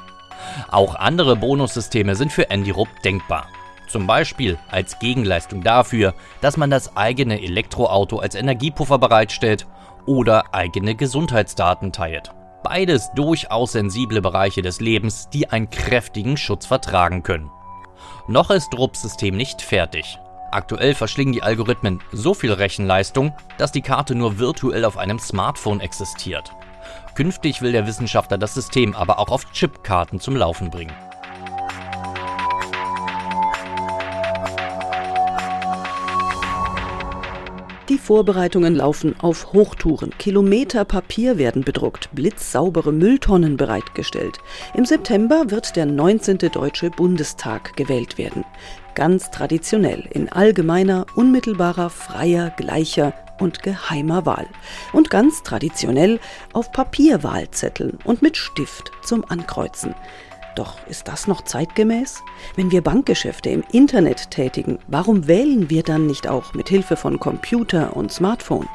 Auch 0.69 0.97
andere 0.97 1.37
Bonussysteme 1.37 2.17
sind 2.17 2.33
für 2.33 2.51
Andy 2.51 2.71
Rupp 2.71 2.89
denkbar. 3.05 3.47
Zum 3.95 4.09
Beispiel 4.09 4.59
als 4.73 4.99
Gegenleistung 4.99 5.63
dafür, 5.63 6.15
dass 6.41 6.57
man 6.57 6.69
das 6.69 6.97
eigene 6.97 7.41
Elektroauto 7.41 8.19
als 8.19 8.35
Energiepuffer 8.35 8.99
bereitstellt 8.99 9.69
oder 10.05 10.53
eigene 10.53 10.97
Gesundheitsdaten 10.97 11.93
teilt. 11.93 12.33
Beides 12.65 13.13
durchaus 13.15 13.71
sensible 13.71 14.21
Bereiche 14.21 14.63
des 14.63 14.81
Lebens, 14.81 15.29
die 15.29 15.49
einen 15.49 15.71
kräftigen 15.71 16.37
Schutz 16.37 16.67
vertragen 16.67 17.23
können. 17.23 17.53
Noch 18.27 18.51
ist 18.51 18.77
Rupps 18.77 19.03
System 19.03 19.37
nicht 19.37 19.63
fertig. 19.63 20.19
Aktuell 20.51 20.97
verschlingen 20.97 21.33
die 21.33 21.45
Algorithmen 21.45 22.01
so 22.11 22.35
viel 22.35 22.53
Rechenleistung, 22.53 23.33
dass 23.59 23.71
die 23.71 23.83
Karte 23.83 24.17
nur 24.17 24.41
virtuell 24.41 24.85
auf 24.85 24.99
einem 24.99 25.21
Smartphone 25.21 25.79
existiert. 25.79 26.51
Künftig 27.15 27.63
will 27.63 27.71
der 27.71 27.87
Wissenschaftler 27.87 28.39
das 28.39 28.55
System 28.55 28.97
aber 28.97 29.21
auch 29.21 29.29
auf 29.29 29.53
Chipkarten 29.53 30.19
zum 30.19 30.35
Laufen 30.35 30.71
bringen. 30.71 30.93
Die 37.91 37.99
Vorbereitungen 37.99 38.75
laufen 38.75 39.15
auf 39.21 39.53
Hochtouren. 39.53 40.11
Kilometer 40.17 40.87
Papier 40.87 41.37
werden 41.37 41.65
bedruckt, 41.65 42.09
blitzsaubere 42.15 42.95
Mülltonnen 42.95 43.59
bereitgestellt. 43.59 44.39
Im 44.73 44.87
September 44.87 45.51
wird 45.51 45.77
der 45.77 45.85
19. 45.85 46.39
Deutsche 46.39 46.89
Bundestag 46.89 47.77
gewählt 47.77 48.17
werden. 48.17 48.47
Ganz 48.95 49.31
traditionell, 49.31 50.09
in 50.13 50.31
allgemeiner, 50.31 51.05
unmittelbarer, 51.15 51.91
freier, 51.91 52.55
gleicher 52.57 53.13
und 53.39 53.63
geheimer 53.63 54.25
Wahl. 54.25 54.47
Und 54.95 55.11
ganz 55.11 55.43
traditionell 55.43 56.21
auf 56.55 56.73
Papierwahlzetteln 56.73 57.99
und 58.05 58.23
mit 58.23 58.39
Stift 58.39 58.93
zum 59.03 59.27
Ankreuzen. 59.29 59.95
Doch 60.55 60.87
ist 60.87 61.09
das 61.09 61.27
noch 61.27 61.43
zeitgemäß? 61.43 62.23
Wenn 62.55 62.71
wir 62.71 62.83
Bankgeschäfte 62.83 63.51
im 63.51 63.65
Internet 63.73 64.31
tätigen, 64.31 64.79
warum 64.87 65.27
wählen 65.27 65.69
wir 65.69 65.83
dann 65.83 66.07
nicht 66.07 66.29
auch 66.29 66.55
mit 66.55 66.69
Hilfe 66.69 66.97
von 66.97 67.19
Computer 67.19 67.97
und 67.97 68.13
Smartphone? 68.13 68.69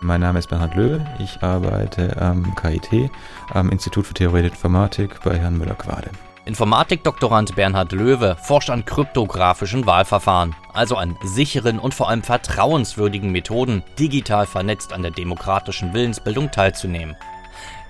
Mein 0.00 0.20
Name 0.20 0.38
ist 0.38 0.48
Bernhard 0.48 0.74
Löwe. 0.74 1.06
Ich 1.18 1.42
arbeite 1.42 2.20
am 2.20 2.54
KIT, 2.56 3.10
am 3.50 3.70
Institut 3.70 4.06
für 4.06 4.14
Theoretische 4.14 4.54
Informatik 4.54 5.20
bei 5.22 5.38
Herrn 5.38 5.58
Müller-Quade. 5.58 6.10
Informatikdoktorand 6.48 7.56
Bernhard 7.56 7.92
Löwe 7.92 8.34
forscht 8.42 8.70
an 8.70 8.86
kryptografischen 8.86 9.84
Wahlverfahren, 9.84 10.56
also 10.72 10.96
an 10.96 11.14
sicheren 11.22 11.78
und 11.78 11.92
vor 11.92 12.08
allem 12.08 12.22
vertrauenswürdigen 12.22 13.30
Methoden, 13.30 13.82
digital 13.98 14.46
vernetzt 14.46 14.94
an 14.94 15.02
der 15.02 15.10
demokratischen 15.10 15.92
Willensbildung 15.92 16.50
teilzunehmen. 16.50 17.16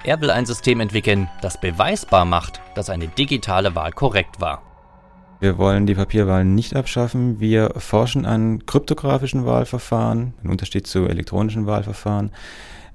Er 0.03 0.21
will 0.21 0.33
ein 0.33 0.45
System 0.45 0.81
entwickeln, 0.81 1.31
das 1.41 1.61
beweisbar 1.61 2.25
macht, 2.25 2.61
dass 2.75 2.91
eine 2.91 3.07
digitale 3.07 3.77
Wahl 3.77 3.93
korrekt 3.93 4.41
war. 4.41 4.61
Wir 5.39 5.57
wollen 5.57 5.87
die 5.87 5.95
Papierwahlen 5.95 6.57
nicht 6.57 6.75
abschaffen. 6.75 7.39
Wir 7.39 7.75
forschen 7.77 8.27
an 8.27 8.67
kryptografischen 8.67 9.47
Wahlverfahren, 9.47 10.35
im 10.43 10.51
Unterschied 10.51 10.89
zu 10.89 11.07
elektronischen 11.07 11.69
Wahlverfahren, 11.69 12.33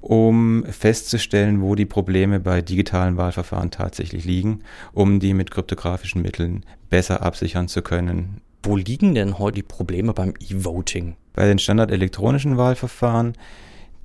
um 0.04 0.64
festzustellen, 0.66 1.62
wo 1.62 1.74
die 1.74 1.86
Probleme 1.86 2.38
bei 2.38 2.60
digitalen 2.60 3.16
Wahlverfahren 3.16 3.70
tatsächlich 3.70 4.26
liegen, 4.26 4.60
um 4.92 5.18
die 5.18 5.32
mit 5.32 5.50
kryptografischen 5.50 6.20
Mitteln 6.20 6.64
besser 6.90 7.22
absichern 7.22 7.68
zu 7.68 7.80
können. 7.80 8.42
Wo 8.62 8.76
liegen 8.76 9.14
denn 9.14 9.38
heute 9.38 9.56
die 9.56 9.62
Probleme 9.62 10.12
beim 10.12 10.34
E-Voting? 10.38 11.16
Bei 11.32 11.46
den 11.46 11.58
standardelektronischen 11.58 12.56
Wahlverfahren 12.56 13.34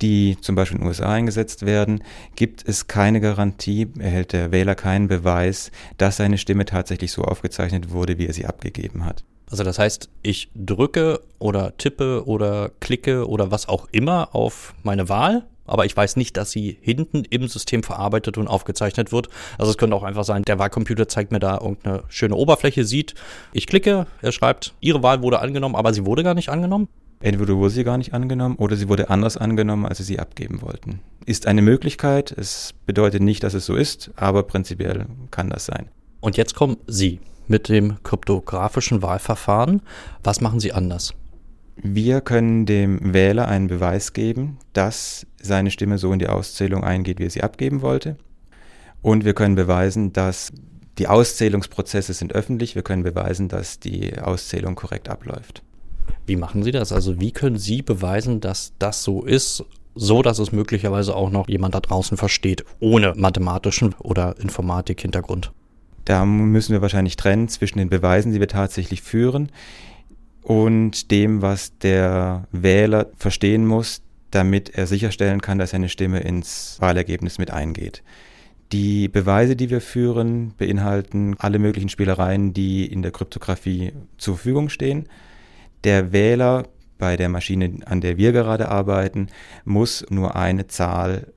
die 0.02 0.38
zum 0.40 0.54
Beispiel 0.54 0.78
in 0.78 0.84
den 0.84 0.88
USA 0.88 1.12
eingesetzt 1.12 1.66
werden, 1.66 2.02
gibt 2.34 2.66
es 2.66 2.86
keine 2.86 3.20
Garantie, 3.20 3.86
erhält 3.98 4.32
der 4.32 4.50
Wähler 4.50 4.74
keinen 4.74 5.08
Beweis, 5.08 5.70
dass 5.98 6.16
seine 6.16 6.38
Stimme 6.38 6.64
tatsächlich 6.64 7.12
so 7.12 7.22
aufgezeichnet 7.22 7.90
wurde, 7.90 8.16
wie 8.16 8.26
er 8.26 8.32
sie 8.32 8.46
abgegeben 8.46 9.04
hat. 9.04 9.24
Also 9.50 9.62
das 9.62 9.78
heißt, 9.78 10.08
ich 10.22 10.48
drücke 10.54 11.20
oder 11.38 11.76
tippe 11.76 12.24
oder 12.26 12.70
klicke 12.80 13.28
oder 13.28 13.50
was 13.50 13.68
auch 13.68 13.88
immer 13.90 14.34
auf 14.34 14.74
meine 14.84 15.10
Wahl, 15.10 15.44
aber 15.66 15.84
ich 15.84 15.96
weiß 15.96 16.16
nicht, 16.16 16.36
dass 16.36 16.50
sie 16.50 16.78
hinten 16.80 17.24
im 17.30 17.48
System 17.48 17.82
verarbeitet 17.82 18.38
und 18.38 18.48
aufgezeichnet 18.48 19.12
wird. 19.12 19.28
Also 19.58 19.70
es 19.70 19.78
könnte 19.78 19.96
auch 19.96 20.02
einfach 20.02 20.24
sein, 20.24 20.42
der 20.42 20.58
Wahlcomputer 20.58 21.08
zeigt 21.08 21.32
mir 21.32 21.40
da 21.40 21.58
irgendeine 21.60 22.04
schöne 22.08 22.34
Oberfläche, 22.34 22.84
sieht, 22.84 23.14
ich 23.52 23.66
klicke, 23.66 24.06
er 24.22 24.32
schreibt, 24.32 24.74
Ihre 24.80 25.02
Wahl 25.02 25.22
wurde 25.22 25.40
angenommen, 25.40 25.76
aber 25.76 25.92
sie 25.92 26.06
wurde 26.06 26.22
gar 26.22 26.34
nicht 26.34 26.48
angenommen. 26.48 26.88
Entweder 27.22 27.56
wurde 27.56 27.70
sie 27.70 27.84
gar 27.84 27.98
nicht 27.98 28.14
angenommen 28.14 28.56
oder 28.56 28.76
sie 28.76 28.88
wurde 28.88 29.10
anders 29.10 29.36
angenommen, 29.36 29.84
als 29.84 29.98
sie 29.98 30.04
sie 30.04 30.18
abgeben 30.18 30.62
wollten. 30.62 31.00
Ist 31.26 31.46
eine 31.46 31.60
Möglichkeit. 31.60 32.32
Es 32.32 32.72
bedeutet 32.86 33.22
nicht, 33.22 33.42
dass 33.42 33.52
es 33.52 33.66
so 33.66 33.76
ist, 33.76 34.10
aber 34.16 34.42
prinzipiell 34.42 35.06
kann 35.30 35.50
das 35.50 35.66
sein. 35.66 35.90
Und 36.20 36.38
jetzt 36.38 36.54
kommen 36.54 36.78
Sie 36.86 37.20
mit 37.46 37.68
dem 37.68 38.02
kryptografischen 38.02 39.02
Wahlverfahren. 39.02 39.82
Was 40.24 40.40
machen 40.40 40.60
Sie 40.60 40.72
anders? 40.72 41.14
Wir 41.82 42.20
können 42.20 42.66
dem 42.66 43.14
Wähler 43.14 43.48
einen 43.48 43.68
Beweis 43.68 44.12
geben, 44.12 44.58
dass 44.72 45.26
seine 45.40 45.70
Stimme 45.70 45.98
so 45.98 46.12
in 46.12 46.18
die 46.18 46.28
Auszählung 46.28 46.84
eingeht, 46.84 47.18
wie 47.18 47.24
er 47.24 47.30
sie 47.30 47.42
abgeben 47.42 47.80
wollte. 47.80 48.16
Und 49.02 49.24
wir 49.24 49.32
können 49.32 49.54
beweisen, 49.54 50.12
dass 50.12 50.52
die 50.98 51.08
Auszählungsprozesse 51.08 52.12
sind 52.12 52.34
öffentlich. 52.34 52.74
Wir 52.74 52.82
können 52.82 53.02
beweisen, 53.02 53.48
dass 53.48 53.80
die 53.80 54.18
Auszählung 54.18 54.74
korrekt 54.74 55.08
abläuft. 55.08 55.62
Wie 56.26 56.36
machen 56.36 56.62
Sie 56.62 56.72
das? 56.72 56.92
Also 56.92 57.18
wie 57.20 57.32
können 57.32 57.56
Sie 57.56 57.80
beweisen, 57.80 58.40
dass 58.40 58.74
das 58.78 59.02
so 59.02 59.24
ist, 59.24 59.64
so 59.94 60.20
dass 60.20 60.38
es 60.38 60.52
möglicherweise 60.52 61.16
auch 61.16 61.30
noch 61.30 61.48
jemand 61.48 61.74
da 61.74 61.80
draußen 61.80 62.18
versteht, 62.18 62.64
ohne 62.78 63.14
mathematischen 63.16 63.94
oder 63.98 64.38
Informatik-Hintergrund? 64.38 65.52
Da 66.04 66.24
müssen 66.26 66.72
wir 66.72 66.82
wahrscheinlich 66.82 67.16
trennen 67.16 67.48
zwischen 67.48 67.78
den 67.78 67.88
Beweisen, 67.88 68.32
die 68.32 68.40
wir 68.40 68.48
tatsächlich 68.48 69.02
führen, 69.02 69.50
und 70.42 71.10
dem, 71.10 71.42
was 71.42 71.76
der 71.78 72.48
Wähler 72.52 73.08
verstehen 73.16 73.66
muss, 73.66 74.02
damit 74.30 74.70
er 74.70 74.86
sicherstellen 74.86 75.40
kann, 75.40 75.58
dass 75.58 75.70
seine 75.70 75.88
Stimme 75.88 76.20
ins 76.20 76.76
Wahlergebnis 76.80 77.38
mit 77.38 77.50
eingeht. 77.50 78.02
Die 78.72 79.08
Beweise, 79.08 79.56
die 79.56 79.68
wir 79.68 79.80
führen, 79.80 80.54
beinhalten 80.56 81.34
alle 81.38 81.58
möglichen 81.58 81.88
Spielereien, 81.88 82.54
die 82.54 82.86
in 82.86 83.02
der 83.02 83.10
Kryptographie 83.10 83.92
zur 84.16 84.36
Verfügung 84.36 84.68
stehen. 84.68 85.08
Der 85.82 86.12
Wähler 86.12 86.68
bei 86.98 87.16
der 87.16 87.28
Maschine, 87.28 87.80
an 87.86 88.00
der 88.00 88.16
wir 88.16 88.30
gerade 88.30 88.68
arbeiten, 88.68 89.28
muss 89.64 90.06
nur 90.08 90.36
eine 90.36 90.68
Zahl 90.68 91.32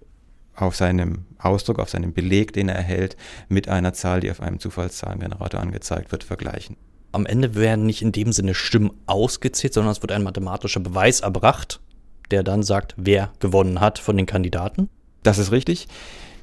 auf 0.55 0.75
seinem 0.75 1.25
Ausdruck, 1.39 1.79
auf 1.79 1.89
seinem 1.89 2.13
Beleg, 2.13 2.53
den 2.53 2.69
er 2.69 2.75
erhält, 2.75 3.17
mit 3.49 3.67
einer 3.67 3.93
Zahl, 3.93 4.19
die 4.19 4.29
auf 4.29 4.41
einem 4.41 4.59
Zufallszahlengenerator 4.59 5.59
angezeigt 5.59 6.11
wird, 6.11 6.23
vergleichen. 6.23 6.77
Am 7.13 7.27
Ende 7.27 7.53
werden 7.53 7.85
nicht 7.85 8.01
in 8.01 8.11
dem 8.11 8.33
Sinne 8.33 8.55
Stimmen 8.55 8.91
ausgezählt, 9.05 9.75
sondern 9.75 9.91
es 9.91 10.01
wird 10.01 10.11
ein 10.11 10.23
mathematischer 10.23 10.79
Beweis 10.79 11.19
erbracht, 11.19 11.79
der 12.31 12.41
dann 12.41 12.63
sagt, 12.63 12.95
wer 12.97 13.31
gewonnen 13.39 13.79
hat 13.79 13.99
von 13.99 14.17
den 14.17 14.25
Kandidaten. 14.25 14.89
Das 15.21 15.37
ist 15.37 15.51
richtig. 15.51 15.87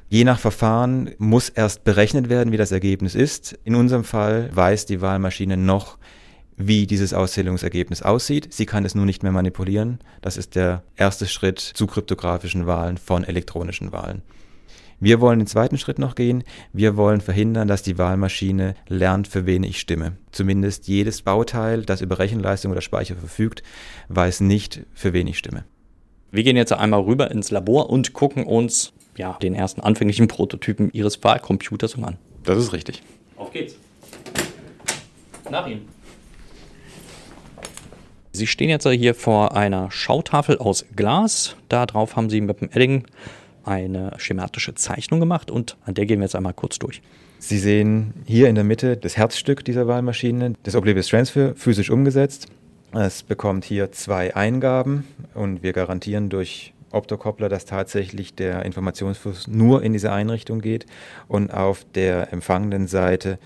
Je 0.07 0.23
nach 0.23 0.39
Verfahren 0.39 1.11
muss 1.17 1.49
erst 1.49 1.83
berechnet 1.83 2.29
werden, 2.29 2.53
wie 2.53 2.57
das 2.57 2.71
Ergebnis 2.71 3.15
ist. 3.15 3.59
In 3.65 3.75
unserem 3.75 4.05
Fall 4.05 4.49
weiß 4.53 4.85
die 4.85 5.01
Wahlmaschine 5.01 5.57
noch, 5.57 5.97
wie 6.55 6.87
dieses 6.87 7.13
Auszählungsergebnis 7.13 8.01
aussieht. 8.01 8.53
Sie 8.53 8.65
kann 8.65 8.85
es 8.85 8.95
nur 8.95 9.05
nicht 9.05 9.23
mehr 9.23 9.31
manipulieren. 9.33 9.99
Das 10.21 10.37
ist 10.37 10.55
der 10.55 10.83
erste 10.95 11.27
Schritt 11.27 11.59
zu 11.59 11.85
kryptografischen 11.85 12.65
Wahlen 12.65 12.97
von 12.97 13.25
elektronischen 13.25 13.91
Wahlen. 13.91 14.21
Wir 15.03 15.19
wollen 15.19 15.39
den 15.39 15.47
zweiten 15.47 15.79
Schritt 15.79 15.97
noch 15.97 16.13
gehen. 16.13 16.43
Wir 16.73 16.95
wollen 16.95 17.21
verhindern, 17.21 17.67
dass 17.67 17.81
die 17.81 17.97
Wahlmaschine 17.97 18.75
lernt, 18.87 19.27
für 19.27 19.47
wen 19.47 19.63
ich 19.63 19.79
stimme. 19.79 20.15
Zumindest 20.31 20.87
jedes 20.87 21.23
Bauteil, 21.23 21.81
das 21.81 22.01
über 22.01 22.19
Rechenleistung 22.19 22.71
oder 22.71 22.81
Speicher 22.81 23.15
verfügt, 23.15 23.63
weiß 24.09 24.41
nicht, 24.41 24.81
für 24.93 25.11
wen 25.11 25.25
ich 25.25 25.39
stimme. 25.39 25.63
Wir 26.29 26.43
gehen 26.43 26.55
jetzt 26.55 26.71
einmal 26.71 27.01
rüber 27.01 27.31
ins 27.31 27.49
Labor 27.49 27.89
und 27.89 28.13
gucken 28.13 28.45
uns 28.45 28.93
ja, 29.17 29.33
den 29.41 29.55
ersten 29.55 29.81
anfänglichen 29.81 30.27
Prototypen 30.27 30.91
Ihres 30.93 31.23
Wahlcomputers 31.23 31.95
an. 31.95 32.17
Das 32.43 32.59
ist 32.59 32.71
richtig. 32.71 33.01
Auf 33.37 33.51
geht's. 33.51 33.77
Nach 35.49 35.65
Ihnen. 35.65 35.87
Sie 38.33 38.45
stehen 38.45 38.69
jetzt 38.69 38.87
hier 38.87 39.15
vor 39.15 39.57
einer 39.57 39.89
Schautafel 39.89 40.59
aus 40.59 40.85
Glas. 40.95 41.55
Darauf 41.69 42.15
haben 42.15 42.29
Sie 42.29 42.39
mit 42.39 42.61
dem 42.61 42.69
Edding 42.71 43.07
eine 43.65 44.13
schematische 44.17 44.75
Zeichnung 44.75 45.19
gemacht 45.19 45.51
und 45.51 45.77
an 45.85 45.93
der 45.93 46.05
gehen 46.05 46.19
wir 46.19 46.25
jetzt 46.25 46.35
einmal 46.35 46.53
kurz 46.53 46.79
durch. 46.79 47.01
Sie 47.39 47.57
sehen 47.57 48.13
hier 48.25 48.49
in 48.49 48.55
der 48.55 48.63
Mitte 48.63 48.97
das 48.97 49.17
Herzstück 49.17 49.65
dieser 49.65 49.87
Wahlmaschine, 49.87 50.53
das 50.63 50.75
Oblivious 50.75 51.07
Transfer, 51.07 51.55
physisch 51.55 51.89
umgesetzt. 51.89 52.47
Es 52.93 53.23
bekommt 53.23 53.65
hier 53.65 53.91
zwei 53.91 54.35
Eingaben 54.35 55.05
und 55.33 55.63
wir 55.63 55.73
garantieren 55.73 56.29
durch 56.29 56.73
Optokoppler, 56.91 57.49
dass 57.49 57.65
tatsächlich 57.65 58.35
der 58.35 58.65
Informationsfluss 58.65 59.47
nur 59.47 59.81
in 59.81 59.93
diese 59.93 60.11
Einrichtung 60.11 60.61
geht. 60.61 60.85
Und 61.27 61.53
auf 61.53 61.85
der 61.95 62.31
empfangenden 62.33 62.87
Seite 62.87 63.39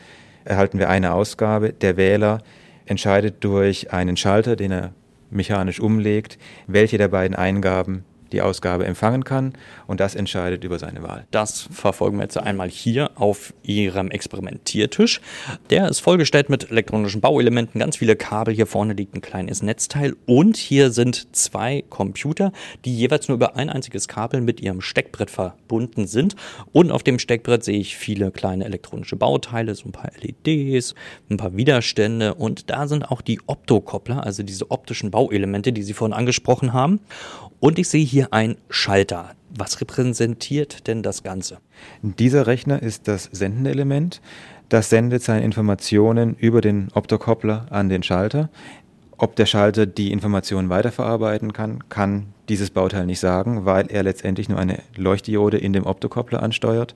erhalten 0.44 0.80
wir 0.80 0.90
eine 0.90 1.14
Ausgabe. 1.14 1.74
Der 1.74 1.98
Wähler 1.98 2.42
entscheidet 2.86 3.44
durch 3.44 3.94
einen 3.94 4.18
Schalter, 4.18 4.56
den 4.56 4.72
er 4.72 4.94
mechanisch 5.30 5.80
umlegt, 5.80 6.38
welche 6.68 6.98
der 6.98 7.08
beiden 7.08 7.36
Eingaben 7.36 8.04
die 8.32 8.42
Ausgabe 8.42 8.86
empfangen 8.86 9.24
kann 9.24 9.54
und 9.88 10.00
das 10.00 10.16
entscheidet 10.16 10.64
über 10.64 10.80
seine 10.80 11.04
Wahl. 11.04 11.26
Das 11.32 11.68
verfolgen 11.72 12.18
wir 12.18 12.24
jetzt 12.24 12.38
einmal 12.38 12.70
hier 12.70 13.12
auf 13.16 13.54
Ihrem 13.64 14.12
Experimentiertisch. 14.12 15.22
Der 15.70 15.88
ist 15.90 16.00
vollgestellt 16.00 16.50
mit 16.50 16.72
elektronischen 16.72 17.22
Bauelementen, 17.22 17.80
ganz 17.80 17.98
viele 17.98 18.16
Kabel. 18.16 18.54
Hier 18.54 18.68
vorne 18.68 18.94
liegt 18.94 19.16
ein 19.16 19.22
kleines 19.22 19.62
Netzteil 19.62 20.16
und 20.26 20.58
hier 20.58 20.92
sind 20.92 21.36
zwei 21.36 21.84
Computer, 21.90 22.52
die 22.84 22.96
jeweils 22.96 23.28
nur 23.28 23.36
über 23.36 23.56
ein 23.56 23.70
einziges 23.70 24.08
Kabel 24.08 24.42
mit 24.42 24.62
ihrem 24.62 24.82
Steckbrett 24.82 25.30
verbunden 25.30 26.08
sind. 26.08 26.36
Und 26.72 26.92
auf 26.92 27.04
dem 27.04 27.20
Steckbrett 27.20 27.64
sehe 27.64 27.80
ich 27.80 27.98
viele 27.98 28.32
kleine 28.32 28.66
elektronische 28.66 29.16
Bauteile, 29.16 29.76
so 29.76 29.90
ein 29.90 29.92
paar 29.92 30.12
LEDs, 30.22 30.96
ein 31.30 31.38
paar 31.38 31.56
Widerstände 31.56 32.34
und 32.34 32.70
da 32.70 32.88
sind 32.88 33.12
auch 33.12 33.22
die 33.22 33.40
Optokoppler, 33.48 34.24
also 34.24 34.44
diese 34.44 34.72
optischen 34.72 35.12
Bauelemente, 35.12 35.74
die 35.74 35.84
Sie 35.84 35.94
vorhin 35.94 36.14
angesprochen 36.14 36.74
haben. 36.74 37.00
Und 37.66 37.80
ich 37.80 37.90
sehe 37.90 38.06
hier 38.06 38.32
ein 38.32 38.58
Schalter. 38.70 39.32
Was 39.50 39.82
repräsentiert 39.82 40.86
denn 40.86 41.02
das 41.02 41.24
Ganze? 41.24 41.58
Dieser 42.04 42.46
Rechner 42.46 42.80
ist 42.80 43.08
das 43.08 43.28
sendende 43.32 43.72
Element. 43.72 44.22
Das 44.70 44.92
sendet 44.92 45.24
seine 45.24 45.44
Informationen 45.44 46.36
über 46.36 46.62
den 46.62 46.90
Optokoppler 46.94 47.66
an 47.72 47.90
den 47.90 48.04
Schalter. 48.04 48.50
Ob 49.18 49.36
der 49.36 49.48
Schalter 49.48 49.88
die 49.88 50.12
Informationen 50.12 50.70
weiterverarbeiten 50.70 51.54
kann, 51.54 51.90
kann 51.90 52.28
dieses 52.50 52.70
Bauteil 52.70 53.08
nicht 53.08 53.20
sagen, 53.20 53.66
weil 53.66 53.88
er 53.88 54.04
letztendlich 54.04 54.48
nur 54.48 54.60
eine 54.60 54.84
Leuchtdiode 54.96 55.58
in 55.58 55.74
dem 55.74 55.88
Optokoppler 55.88 56.44
ansteuert. 56.44 56.94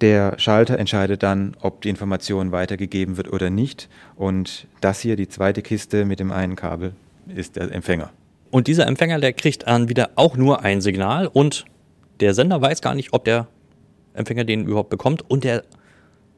Der 0.00 0.40
Schalter 0.40 0.76
entscheidet 0.76 1.22
dann, 1.22 1.56
ob 1.60 1.82
die 1.82 1.88
Information 1.88 2.50
weitergegeben 2.50 3.16
wird 3.16 3.32
oder 3.32 3.48
nicht. 3.48 3.88
Und 4.16 4.66
das 4.80 4.98
hier, 4.98 5.14
die 5.14 5.28
zweite 5.28 5.62
Kiste 5.62 6.04
mit 6.04 6.18
dem 6.18 6.32
einen 6.32 6.56
Kabel, 6.56 6.94
ist 7.32 7.54
der 7.54 7.70
Empfänger. 7.70 8.10
Und 8.52 8.66
dieser 8.66 8.86
Empfänger, 8.86 9.18
der 9.18 9.32
kriegt 9.32 9.66
dann 9.66 9.88
wieder 9.88 10.10
auch 10.14 10.36
nur 10.36 10.62
ein 10.62 10.82
Signal 10.82 11.26
und 11.26 11.64
Der 12.20 12.34
Sender 12.34 12.60
weiß 12.60 12.82
gar 12.82 12.94
nicht, 12.94 13.14
ob 13.14 13.24
der 13.24 13.48
Empfänger 14.12 14.44
den 14.44 14.66
überhaupt 14.66 14.90
bekommt 14.90 15.28
und 15.28 15.42
der 15.42 15.64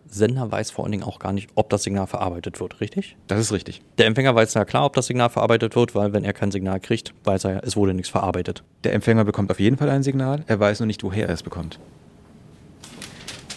Sender 0.06 0.50
weiß 0.50 0.70
vor 0.70 0.84
allen 0.84 0.92
Dingen 0.92 1.02
auch 1.02 1.18
gar 1.18 1.32
nicht, 1.32 1.50
ob 1.56 1.68
das 1.70 1.82
Signal 1.82 2.06
verarbeitet 2.06 2.60
wird, 2.60 2.80
richtig? 2.80 3.16
Das 3.26 3.40
ist 3.40 3.52
richtig. 3.52 3.82
Der 3.98 4.06
Empfänger 4.06 4.32
weiß 4.32 4.54
ja 4.54 4.64
klar, 4.64 4.86
ob 4.86 4.94
das 4.94 5.08
Signal 5.08 5.28
verarbeitet 5.28 5.74
wird, 5.74 5.96
weil 5.96 6.12
wenn 6.12 6.24
er 6.24 6.32
kein 6.32 6.52
Signal 6.52 6.78
kriegt, 6.78 7.12
weiß 7.24 7.44
er 7.44 7.52
ja, 7.54 7.60
es 7.64 7.76
wurde 7.76 7.92
nichts 7.92 8.10
verarbeitet. 8.10 8.62
Der 8.84 8.92
Empfänger 8.92 9.24
bekommt 9.24 9.50
auf 9.50 9.58
jeden 9.58 9.76
Fall 9.76 9.90
ein 9.90 10.04
Signal, 10.04 10.44
er 10.46 10.60
weiß 10.60 10.78
nur 10.78 10.86
nicht, 10.86 11.02
woher 11.02 11.26
er 11.26 11.34
es 11.34 11.42
bekommt. 11.42 11.80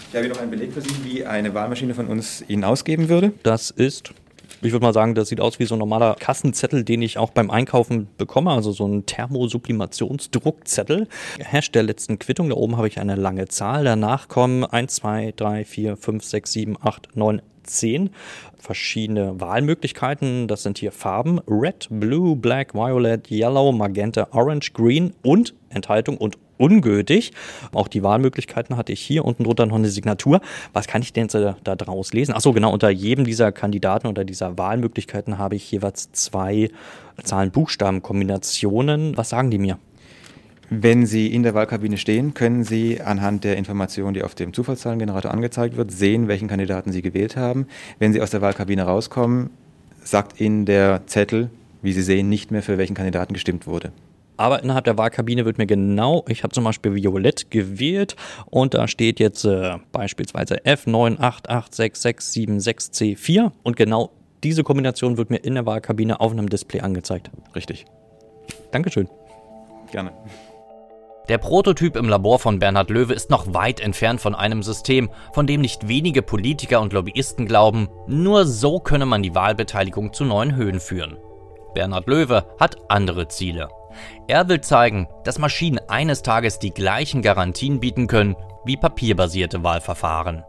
Ich 0.10 0.16
habe 0.16 0.26
hier 0.26 0.34
noch 0.34 0.42
einen 0.42 0.50
Beleg 0.50 0.74
für 0.74 0.82
Sie, 0.82 1.06
wie 1.06 1.24
eine 1.24 1.54
Wahlmaschine 1.54 1.94
von 1.94 2.08
uns 2.08 2.44
Ihnen 2.48 2.64
ausgeben 2.64 3.08
würde. 3.08 3.34
Das 3.44 3.70
ist 3.70 4.14
ich 4.62 4.72
würde 4.72 4.86
mal 4.86 4.94
sagen, 4.94 5.16
das 5.16 5.30
sieht 5.30 5.40
aus 5.40 5.60
wie 5.60 5.66
so 5.66 5.76
ein 5.76 5.80
normaler 5.80 6.16
Kassenzettel, 6.16 6.84
den 6.84 7.02
ich 7.02 7.18
auch 7.18 7.32
beim 7.32 7.50
Einkaufen 7.50 8.08
bekomme, 8.18 8.52
also 8.52 8.72
so 8.72 8.88
ein 8.88 9.06
Thermosublimationsdruckzettel. 9.06 11.08
Hash 11.40 11.72
der 11.72 11.84
letzten 11.84 12.20
Quittung, 12.20 12.50
da 12.50 12.56
oben 12.56 12.78
habe 12.78 12.88
ich 12.88 13.00
eine 13.00 13.16
lange 13.16 13.48
Zahl, 13.48 13.84
danach 13.84 14.28
kommen 14.28 14.64
1, 14.64 14.96
2, 14.96 15.34
3, 15.36 15.66
4, 15.66 15.98
5, 15.98 16.24
6, 16.24 16.52
7, 16.52 16.78
8, 16.82 17.10
9, 17.16 17.42
10 17.68 18.10
verschiedene 18.58 19.40
Wahlmöglichkeiten. 19.40 20.48
Das 20.48 20.64
sind 20.64 20.78
hier 20.78 20.92
Farben 20.92 21.40
Red, 21.48 21.88
Blue, 21.90 22.36
Black, 22.36 22.74
Violet, 22.74 23.30
Yellow, 23.30 23.72
Magenta, 23.72 24.28
Orange, 24.32 24.74
Green 24.74 25.14
und 25.22 25.54
Enthaltung 25.70 26.18
und 26.18 26.38
ungültig. 26.58 27.32
Auch 27.74 27.88
die 27.88 28.04
Wahlmöglichkeiten 28.04 28.78
hatte 28.78 28.92
ich 28.92 29.02
hier 29.02 29.26
unten 29.26 29.44
drunter 29.44 29.66
noch 29.66 29.76
eine 29.76 29.90
Signatur. 29.90 30.42
Was 30.74 30.88
kann 30.88 31.02
ich 31.02 31.14
denn 31.14 31.28
da, 31.28 31.56
da 31.64 31.76
draus 31.76 32.14
lesen? 32.14 32.34
Achso, 32.34 32.54
genau, 32.54 32.74
unter 32.74 32.90
jedem 32.90 33.26
dieser 33.26 33.52
Kandidaten 33.52 34.08
oder 34.08 34.26
dieser 34.26 34.58
Wahlmöglichkeiten 34.58 35.38
habe 35.38 35.56
ich 35.56 35.72
jeweils 35.72 36.12
zwei 36.12 36.70
Zahlen-Buchstaben-Kombinationen. 37.24 39.16
Was 39.18 39.30
sagen 39.30 39.52
die 39.52 39.60
mir? 39.60 39.78
Wenn 40.70 41.06
Sie 41.06 41.34
in 41.34 41.44
der 41.44 41.54
Wahlkabine 41.54 41.98
stehen, 41.98 42.34
können 42.34 42.66
Sie 42.66 43.00
anhand 43.00 43.46
der 43.46 43.56
Information, 43.56 44.14
die 44.14 44.24
auf 44.24 44.36
dem 44.36 44.52
Zufallszahlengenerator 44.52 45.32
angezeigt 45.32 45.78
wird, 45.78 45.92
sehen, 45.92 46.28
welchen 46.28 46.50
Kandidaten 46.50 46.92
Sie 46.92 47.02
gewählt 47.02 47.38
haben. 47.38 47.68
Wenn 48.00 48.12
Sie 48.12 48.22
aus 48.22 48.32
der 48.32 48.42
Wahlkabine 48.42 48.84
rauskommen, 48.84 49.50
sagt 50.04 50.42
Ihnen 50.42 50.66
der 50.66 51.08
Zettel, 51.08 51.50
wie 51.82 51.94
Sie 51.94 52.02
sehen, 52.02 52.28
nicht 52.28 52.52
mehr 52.52 52.64
für 52.64 52.78
welchen 52.78 52.96
Kandidaten 52.96 53.34
gestimmt 53.34 53.66
wurde. 53.66 53.94
Aber 54.36 54.62
innerhalb 54.62 54.84
der 54.84 54.98
Wahlkabine 54.98 55.46
wird 55.46 55.58
mir 55.58 55.68
genau, 55.68 56.26
ich 56.28 56.44
habe 56.44 56.54
zum 56.54 56.66
Beispiel 56.66 56.96
Violett 56.96 57.50
gewählt 57.50 58.18
und 58.48 58.74
da 58.74 58.90
steht 58.90 59.22
jetzt 59.22 59.46
äh, 59.46 59.78
beispielsweise 59.94 60.58
F9886676C4 60.58 63.54
und 63.64 63.78
genau 63.78 64.12
diese 64.44 64.64
Kombination 64.64 65.18
wird 65.18 65.30
mir 65.30 65.38
in 65.38 65.54
der 65.56 65.66
Wahlkabine 65.66 66.20
auf 66.20 66.34
einem 66.34 66.50
Display 66.50 66.82
angezeigt. 66.82 67.32
Richtig. 67.56 67.86
Dankeschön. 68.72 69.08
Gerne. 69.92 70.12
Der 71.30 71.38
Prototyp 71.38 71.98
im 71.98 72.08
Labor 72.08 72.40
von 72.40 72.58
Bernhard 72.58 72.90
Löwe 72.90 73.14
ist 73.14 73.30
noch 73.30 73.54
weit 73.54 73.82
entfernt 73.82 74.22
von 74.22 74.34
einem 74.34 74.64
System, 74.64 75.10
von 75.34 75.46
dem 75.46 75.60
nicht 75.60 75.90
wenige 75.90 76.22
Politiker 76.22 76.80
und 76.80 76.94
Lobbyisten 76.94 77.46
glauben, 77.46 77.90
nur 78.08 78.46
so 78.46 78.80
könne 78.80 79.06
man 79.06 79.24
die 79.24 79.36
Wahlbeteiligung 79.36 80.14
zu 80.14 80.24
neuen 80.24 80.56
Höhen 80.56 80.80
führen. 80.80 81.18
Bernhard 81.74 82.08
Löwe 82.08 82.46
hat 82.60 82.78
andere 82.88 83.28
Ziele. 83.28 83.68
Er 84.30 84.48
will 84.48 84.62
zeigen, 84.62 85.10
dass 85.26 85.38
Maschinen 85.38 85.80
eines 85.90 86.22
Tages 86.22 86.60
die 86.60 86.72
gleichen 86.72 87.22
Garantien 87.22 87.82
bieten 87.82 88.08
können 88.08 88.38
wie 88.64 88.78
papierbasierte 88.78 89.64
Wahlverfahren. 89.64 90.46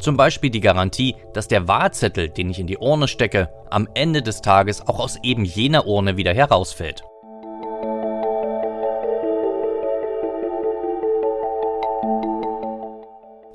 Zum 0.00 0.18
Beispiel 0.18 0.50
die 0.50 0.60
Garantie, 0.60 1.16
dass 1.32 1.48
der 1.48 1.66
Wahlzettel, 1.66 2.28
den 2.28 2.50
ich 2.50 2.58
in 2.58 2.66
die 2.66 2.78
Urne 2.78 3.08
stecke, 3.08 3.48
am 3.70 3.88
Ende 3.94 4.20
des 4.20 4.42
Tages 4.42 4.86
auch 4.86 4.98
aus 4.98 5.18
eben 5.22 5.44
jener 5.44 5.86
Urne 5.86 6.16
wieder 6.16 6.34
herausfällt. 6.34 7.04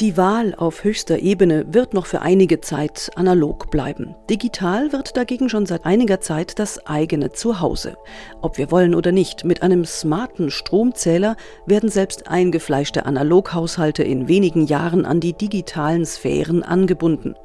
Die 0.01 0.17
Wahl 0.17 0.53
auf 0.55 0.83
höchster 0.83 1.19
Ebene 1.19 1.67
wird 1.73 1.93
noch 1.93 2.05
für 2.05 2.21
einige 2.21 2.59
Zeit 2.59 3.11
analog 3.15 3.71
bleiben. 3.71 4.13
Digital 4.29 4.91
wird 4.91 5.15
dagegen 5.15 5.47
schon 5.47 5.65
seit 5.65 5.85
einiger 5.85 6.19
Zeit 6.19 6.59
das 6.59 6.85
eigene 6.85 7.31
Zuhause. 7.31 7.95
Ob 8.41 8.57
wir 8.57 8.71
wollen 8.71 8.93
oder 8.93 9.13
nicht, 9.13 9.45
mit 9.45 9.63
einem 9.63 9.85
smarten 9.85 10.51
Stromzähler 10.51 11.37
werden 11.65 11.87
selbst 11.87 12.27
eingefleischte 12.27 13.05
Analoghaushalte 13.05 14.03
in 14.03 14.27
wenigen 14.27 14.65
Jahren 14.65 15.05
an 15.05 15.21
die 15.21 15.31
digitalen 15.31 16.05
Sphären 16.05 16.61
angebunden. 16.61 17.35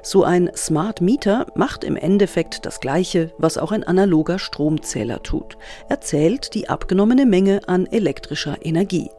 So 0.00 0.24
ein 0.24 0.50
Smart 0.56 1.02
Meter 1.02 1.46
macht 1.56 1.84
im 1.84 1.96
Endeffekt 1.96 2.64
das 2.64 2.80
Gleiche, 2.80 3.32
was 3.36 3.58
auch 3.58 3.72
ein 3.72 3.84
analoger 3.84 4.38
Stromzähler 4.38 5.22
tut. 5.22 5.58
Er 5.90 6.00
zählt 6.00 6.54
die 6.54 6.70
abgenommene 6.70 7.26
Menge 7.26 7.60
an 7.66 7.84
elektrischer 7.84 8.56
Energie. 8.62 9.10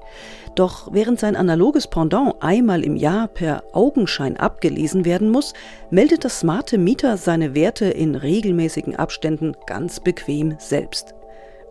Doch 0.59 0.89
während 0.91 1.21
sein 1.21 1.37
analoges 1.37 1.87
Pendant 1.87 2.35
einmal 2.41 2.83
im 2.83 2.97
Jahr 2.97 3.29
per 3.29 3.63
Augenschein 3.71 4.35
abgelesen 4.35 5.05
werden 5.05 5.29
muss, 5.29 5.53
meldet 5.89 6.25
das 6.25 6.41
smarte 6.41 6.77
Mieter 6.77 7.15
seine 7.15 7.55
Werte 7.55 7.85
in 7.85 8.13
regelmäßigen 8.13 8.97
Abständen 8.97 9.55
ganz 9.67 10.01
bequem 10.01 10.57
selbst. 10.59 11.15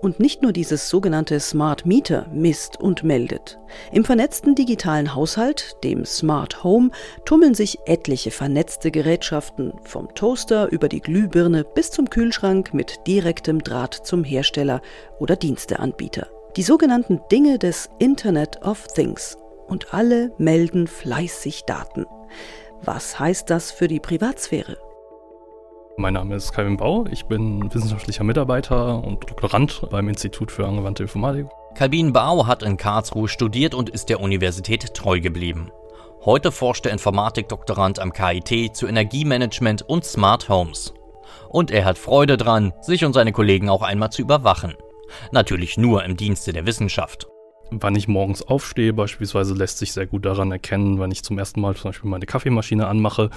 Und 0.00 0.20
nicht 0.20 0.40
nur 0.40 0.52
dieses 0.52 0.88
sogenannte 0.88 1.38
Smart 1.38 1.84
Meter 1.84 2.28
misst 2.32 2.80
und 2.80 3.04
meldet. 3.04 3.58
Im 3.92 4.06
vernetzten 4.06 4.54
digitalen 4.54 5.14
Haushalt, 5.14 5.76
dem 5.84 6.06
Smart 6.06 6.64
Home, 6.64 6.90
tummeln 7.26 7.52
sich 7.52 7.80
etliche 7.84 8.30
vernetzte 8.30 8.90
Gerätschaften, 8.90 9.74
vom 9.82 10.14
Toaster 10.14 10.72
über 10.72 10.88
die 10.88 11.02
Glühbirne 11.02 11.62
bis 11.62 11.90
zum 11.90 12.08
Kühlschrank 12.08 12.72
mit 12.72 13.06
direktem 13.06 13.62
Draht 13.62 13.92
zum 13.92 14.24
Hersteller 14.24 14.80
oder 15.18 15.36
Diensteanbieter. 15.36 16.28
Die 16.58 16.64
sogenannten 16.64 17.20
Dinge 17.30 17.56
des 17.56 17.88
Internet 18.00 18.62
of 18.62 18.88
Things. 18.88 19.38
Und 19.68 19.94
alle 19.94 20.32
melden 20.38 20.88
fleißig 20.88 21.66
Daten. 21.66 22.04
Was 22.82 23.20
heißt 23.20 23.48
das 23.48 23.70
für 23.70 23.86
die 23.86 24.00
Privatsphäre? 24.00 24.76
Mein 25.98 26.14
Name 26.14 26.34
ist 26.34 26.52
Kevin 26.52 26.76
Bau, 26.76 27.04
ich 27.12 27.26
bin 27.26 27.72
wissenschaftlicher 27.72 28.24
Mitarbeiter 28.24 29.04
und 29.04 29.30
Doktorand 29.30 29.86
beim 29.88 30.08
Institut 30.08 30.50
für 30.50 30.66
angewandte 30.66 31.04
Informatik. 31.04 31.46
Calvin 31.76 32.12
Bau 32.12 32.48
hat 32.48 32.64
in 32.64 32.76
Karlsruhe 32.76 33.28
studiert 33.28 33.72
und 33.72 33.88
ist 33.88 34.08
der 34.08 34.18
Universität 34.18 34.94
treu 34.94 35.20
geblieben. 35.20 35.70
Heute 36.24 36.50
forscht 36.50 36.86
der 36.86 36.92
Informatikdoktorand 36.92 38.00
am 38.00 38.12
KIT 38.12 38.74
zu 38.74 38.88
Energiemanagement 38.88 39.82
und 39.82 40.04
Smart 40.04 40.48
Homes. 40.48 40.92
Und 41.50 41.70
er 41.70 41.84
hat 41.84 41.98
Freude 41.98 42.36
dran, 42.36 42.72
sich 42.80 43.04
und 43.04 43.12
seine 43.12 43.30
Kollegen 43.30 43.68
auch 43.68 43.82
einmal 43.82 44.10
zu 44.10 44.22
überwachen. 44.22 44.74
Natürlich 45.32 45.76
nur 45.76 46.04
im 46.04 46.16
Dienste 46.16 46.52
der 46.52 46.66
Wissenschaft. 46.66 47.26
Wann 47.70 47.96
ich 47.96 48.08
morgens 48.08 48.42
aufstehe, 48.42 48.94
beispielsweise, 48.94 49.52
lässt 49.52 49.78
sich 49.78 49.92
sehr 49.92 50.06
gut 50.06 50.24
daran 50.24 50.50
erkennen, 50.50 50.98
wenn 51.00 51.10
ich 51.10 51.22
zum 51.22 51.38
ersten 51.38 51.60
Mal 51.60 51.76
zum 51.76 51.90
Beispiel 51.90 52.08
meine 52.08 52.24
Kaffeemaschine 52.24 52.86
anmache 52.86 53.28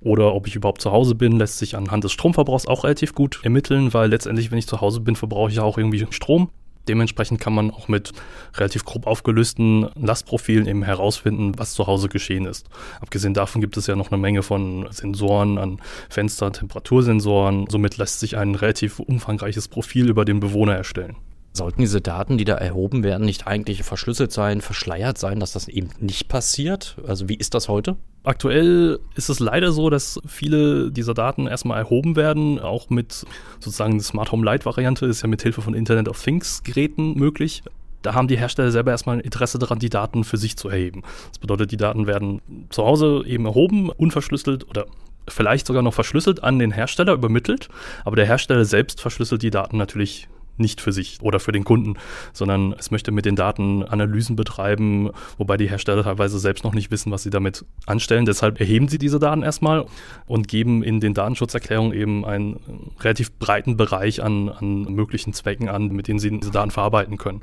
oder 0.00 0.34
ob 0.34 0.46
ich 0.46 0.56
überhaupt 0.56 0.80
zu 0.80 0.90
Hause 0.90 1.14
bin, 1.14 1.36
lässt 1.36 1.58
sich 1.58 1.76
anhand 1.76 2.02
des 2.02 2.12
Stromverbrauchs 2.12 2.66
auch 2.66 2.84
relativ 2.84 3.14
gut 3.14 3.40
ermitteln, 3.42 3.92
weil 3.92 4.08
letztendlich, 4.08 4.50
wenn 4.50 4.58
ich 4.58 4.66
zu 4.66 4.80
Hause 4.80 5.00
bin, 5.00 5.16
verbrauche 5.16 5.50
ich 5.50 5.60
auch 5.60 5.76
irgendwie 5.76 6.06
Strom. 6.10 6.50
Dementsprechend 6.88 7.40
kann 7.40 7.54
man 7.54 7.70
auch 7.70 7.88
mit 7.88 8.12
relativ 8.54 8.84
grob 8.84 9.06
aufgelösten 9.06 9.88
Lastprofilen 9.94 10.66
eben 10.66 10.82
herausfinden, 10.82 11.52
was 11.56 11.74
zu 11.74 11.86
Hause 11.86 12.08
geschehen 12.08 12.46
ist. 12.46 12.68
Abgesehen 13.00 13.34
davon 13.34 13.60
gibt 13.60 13.76
es 13.76 13.86
ja 13.86 13.96
noch 13.96 14.10
eine 14.10 14.20
Menge 14.20 14.42
von 14.42 14.86
Sensoren 14.90 15.58
an 15.58 15.80
Fenster, 16.08 16.52
Temperatursensoren. 16.52 17.66
Somit 17.68 17.96
lässt 17.96 18.20
sich 18.20 18.36
ein 18.36 18.54
relativ 18.54 18.98
umfangreiches 18.98 19.68
Profil 19.68 20.08
über 20.08 20.24
den 20.24 20.40
Bewohner 20.40 20.74
erstellen. 20.74 21.16
Sollten 21.56 21.82
diese 21.82 22.00
Daten, 22.00 22.36
die 22.36 22.44
da 22.44 22.56
erhoben 22.56 23.04
werden, 23.04 23.24
nicht 23.24 23.46
eigentlich 23.46 23.84
verschlüsselt 23.84 24.32
sein, 24.32 24.60
verschleiert 24.60 25.18
sein, 25.18 25.38
dass 25.38 25.52
das 25.52 25.68
eben 25.68 25.90
nicht 26.00 26.28
passiert? 26.28 26.96
Also 27.06 27.28
wie 27.28 27.36
ist 27.36 27.54
das 27.54 27.68
heute? 27.68 27.96
Aktuell 28.24 29.00
ist 29.16 29.28
es 29.28 29.38
leider 29.38 29.70
so, 29.70 29.90
dass 29.90 30.18
viele 30.26 30.90
dieser 30.90 31.12
Daten 31.12 31.46
erstmal 31.46 31.78
erhoben 31.78 32.16
werden, 32.16 32.58
auch 32.58 32.88
mit 32.88 33.26
sozusagen 33.60 34.00
Smart 34.00 34.32
Home 34.32 34.50
Lite 34.50 34.64
Variante 34.64 35.04
ist 35.04 35.20
ja 35.20 35.28
mit 35.28 35.42
Hilfe 35.42 35.60
von 35.60 35.74
Internet 35.74 36.08
of 36.08 36.22
Things 36.22 36.62
Geräten 36.62 37.18
möglich. 37.18 37.62
Da 38.00 38.14
haben 38.14 38.26
die 38.26 38.38
Hersteller 38.38 38.70
selber 38.70 38.92
erstmal 38.92 39.16
ein 39.16 39.20
Interesse 39.20 39.58
daran, 39.58 39.78
die 39.78 39.90
Daten 39.90 40.24
für 40.24 40.38
sich 40.38 40.56
zu 40.56 40.70
erheben. 40.70 41.02
Das 41.28 41.38
bedeutet, 41.38 41.70
die 41.70 41.76
Daten 41.76 42.06
werden 42.06 42.40
zu 42.70 42.84
Hause 42.84 43.22
eben 43.26 43.44
erhoben, 43.44 43.90
unverschlüsselt 43.90 44.68
oder 44.68 44.86
vielleicht 45.28 45.66
sogar 45.66 45.82
noch 45.82 45.94
verschlüsselt 45.94 46.42
an 46.42 46.58
den 46.58 46.70
Hersteller 46.70 47.12
übermittelt, 47.12 47.68
aber 48.04 48.16
der 48.16 48.26
Hersteller 48.26 48.64
selbst 48.64 49.02
verschlüsselt 49.02 49.42
die 49.42 49.50
Daten 49.50 49.76
natürlich 49.76 50.28
nicht 50.56 50.80
für 50.80 50.92
sich 50.92 51.18
oder 51.20 51.40
für 51.40 51.52
den 51.52 51.64
Kunden, 51.64 51.94
sondern 52.32 52.72
es 52.78 52.90
möchte 52.90 53.12
mit 53.12 53.24
den 53.24 53.36
Daten 53.36 53.82
Analysen 53.82 54.36
betreiben, 54.36 55.10
wobei 55.38 55.56
die 55.56 55.68
Hersteller 55.68 56.04
teilweise 56.04 56.38
selbst 56.38 56.64
noch 56.64 56.74
nicht 56.74 56.90
wissen, 56.90 57.12
was 57.12 57.22
sie 57.22 57.30
damit 57.30 57.64
anstellen. 57.86 58.24
Deshalb 58.24 58.60
erheben 58.60 58.88
sie 58.88 58.98
diese 58.98 59.18
Daten 59.18 59.42
erstmal 59.42 59.86
und 60.26 60.48
geben 60.48 60.82
in 60.82 61.00
den 61.00 61.14
Datenschutzerklärungen 61.14 61.92
eben 61.92 62.24
einen 62.24 62.60
relativ 63.00 63.32
breiten 63.32 63.76
Bereich 63.76 64.22
an, 64.22 64.48
an 64.48 64.82
möglichen 64.84 65.32
Zwecken 65.32 65.68
an, 65.68 65.88
mit 65.88 66.08
denen 66.08 66.18
sie 66.18 66.30
diese 66.38 66.52
Daten 66.52 66.70
verarbeiten 66.70 67.18
können. 67.18 67.42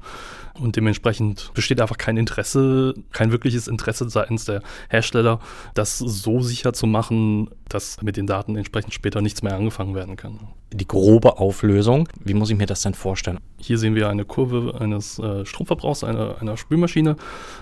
Und 0.53 0.75
dementsprechend 0.75 1.51
besteht 1.53 1.79
einfach 1.79 1.97
kein 1.97 2.17
Interesse, 2.17 2.93
kein 3.11 3.31
wirkliches 3.31 3.67
Interesse 3.67 4.09
seitens 4.09 4.45
der 4.45 4.61
Hersteller, 4.89 5.39
das 5.73 5.97
so 5.97 6.41
sicher 6.41 6.73
zu 6.73 6.87
machen, 6.87 7.49
dass 7.69 8.01
mit 8.01 8.17
den 8.17 8.27
Daten 8.27 8.55
entsprechend 8.55 8.93
später 8.93 9.21
nichts 9.21 9.43
mehr 9.43 9.55
angefangen 9.55 9.95
werden 9.95 10.17
kann. 10.17 10.39
Die 10.73 10.87
grobe 10.87 11.37
Auflösung, 11.37 12.07
wie 12.19 12.33
muss 12.33 12.49
ich 12.49 12.57
mir 12.57 12.65
das 12.65 12.81
denn 12.81 12.93
vorstellen? 13.01 13.39
Hier 13.59 13.77
sehen 13.77 13.95
wir 13.95 14.09
eine 14.09 14.25
Kurve 14.25 14.79
eines 14.79 15.19
äh, 15.19 15.45
Stromverbrauchs 15.45 16.03
einer, 16.03 16.37
einer 16.39 16.57
Spülmaschine 16.57 17.15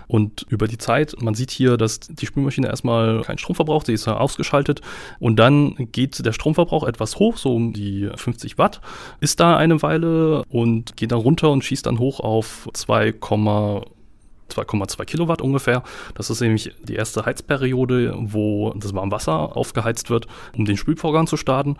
und 0.08 0.46
über 0.50 0.68
die 0.68 0.78
Zeit, 0.78 1.16
man 1.22 1.34
sieht 1.34 1.52
hier, 1.52 1.78
dass 1.78 2.00
die 2.00 2.26
Spülmaschine 2.26 2.68
erstmal 2.68 3.22
keinen 3.22 3.38
Strom 3.38 3.56
verbraucht, 3.56 3.88
sie 3.88 3.94
ist 3.94 4.06
ja 4.06 4.18
ausgeschaltet 4.18 4.82
und 5.20 5.38
dann 5.38 5.76
geht 5.92 6.24
der 6.26 6.34
Stromverbrauch 6.34 6.84
etwas 6.84 7.18
hoch, 7.18 7.38
so 7.38 7.56
um 7.56 7.74
die 7.74 8.10
50 8.16 8.58
Watt, 8.58 8.82
ist 9.20 9.40
da 9.40 9.58
eine 9.58 9.82
Weile 9.82 10.44
und 10.50 10.96
geht 10.98 11.12
dann 11.12 11.20
runter 11.20 11.50
und 11.50 11.64
schießt 11.64 11.86
dann 11.86 12.00
hoch 12.00 12.20
auf 12.20 12.70
2, 12.74 13.10
2,2 14.50 15.06
Kilowatt 15.06 15.42
ungefähr. 15.42 15.84
Das 16.16 16.30
ist 16.30 16.42
nämlich 16.42 16.72
die 16.84 16.96
erste 16.96 17.26
Heizperiode, 17.26 18.16
wo 18.18 18.74
das 18.76 18.94
Warmwasser 18.94 19.56
aufgeheizt 19.56 20.10
wird, 20.10 20.28
um 20.58 20.66
den 20.66 20.78
Spülvorgang 20.78 21.28
zu 21.28 21.38
starten. 21.38 21.78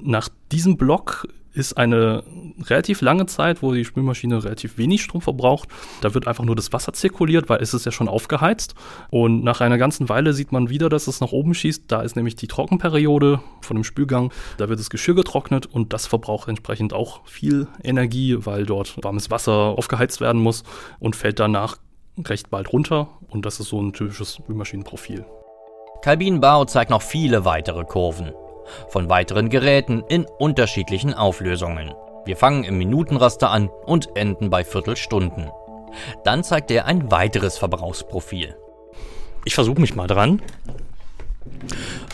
Nach 0.00 0.28
diesem 0.52 0.76
Block 0.76 1.28
ist 1.56 1.78
eine 1.78 2.22
relativ 2.64 3.00
lange 3.00 3.26
Zeit, 3.26 3.62
wo 3.62 3.72
die 3.72 3.84
Spülmaschine 3.84 4.44
relativ 4.44 4.76
wenig 4.76 5.02
Strom 5.02 5.22
verbraucht. 5.22 5.68
Da 6.02 6.12
wird 6.14 6.28
einfach 6.28 6.44
nur 6.44 6.54
das 6.54 6.72
Wasser 6.72 6.92
zirkuliert, 6.92 7.48
weil 7.48 7.62
es 7.62 7.72
ist 7.72 7.86
ja 7.86 7.92
schon 7.92 8.08
aufgeheizt. 8.08 8.74
Und 9.10 9.42
nach 9.42 9.62
einer 9.62 9.78
ganzen 9.78 10.08
Weile 10.08 10.34
sieht 10.34 10.52
man 10.52 10.68
wieder, 10.68 10.88
dass 10.88 11.06
es 11.06 11.20
nach 11.20 11.32
oben 11.32 11.54
schießt. 11.54 11.84
Da 11.88 12.02
ist 12.02 12.14
nämlich 12.14 12.36
die 12.36 12.46
Trockenperiode 12.46 13.40
von 13.62 13.76
dem 13.76 13.84
Spülgang. 13.84 14.32
Da 14.58 14.68
wird 14.68 14.78
das 14.78 14.90
Geschirr 14.90 15.14
getrocknet 15.14 15.66
und 15.66 15.94
das 15.94 16.06
verbraucht 16.06 16.48
entsprechend 16.48 16.92
auch 16.92 17.26
viel 17.26 17.68
Energie, 17.82 18.36
weil 18.40 18.66
dort 18.66 19.02
warmes 19.02 19.30
Wasser 19.30 19.52
aufgeheizt 19.52 20.20
werden 20.20 20.42
muss 20.42 20.62
und 20.98 21.16
fällt 21.16 21.40
danach 21.40 21.78
recht 22.22 22.50
bald 22.50 22.72
runter. 22.72 23.08
Und 23.28 23.46
das 23.46 23.60
ist 23.60 23.68
so 23.68 23.80
ein 23.80 23.94
typisches 23.94 24.36
Spülmaschinenprofil. 24.36 25.24
Calvin 26.02 26.40
Bau 26.40 26.66
zeigt 26.66 26.90
noch 26.90 27.02
viele 27.02 27.46
weitere 27.46 27.84
Kurven 27.84 28.32
von 28.88 29.08
weiteren 29.08 29.50
Geräten 29.50 30.02
in 30.08 30.26
unterschiedlichen 30.38 31.14
Auflösungen. 31.14 31.92
Wir 32.24 32.36
fangen 32.36 32.64
im 32.64 32.78
Minutenraster 32.78 33.50
an 33.50 33.68
und 33.68 34.16
enden 34.16 34.50
bei 34.50 34.64
Viertelstunden. 34.64 35.50
Dann 36.24 36.42
zeigt 36.44 36.70
er 36.70 36.86
ein 36.86 37.10
weiteres 37.10 37.56
Verbrauchsprofil. 37.58 38.56
Ich 39.44 39.54
versuche 39.54 39.80
mich 39.80 39.94
mal 39.94 40.08
dran. 40.08 40.42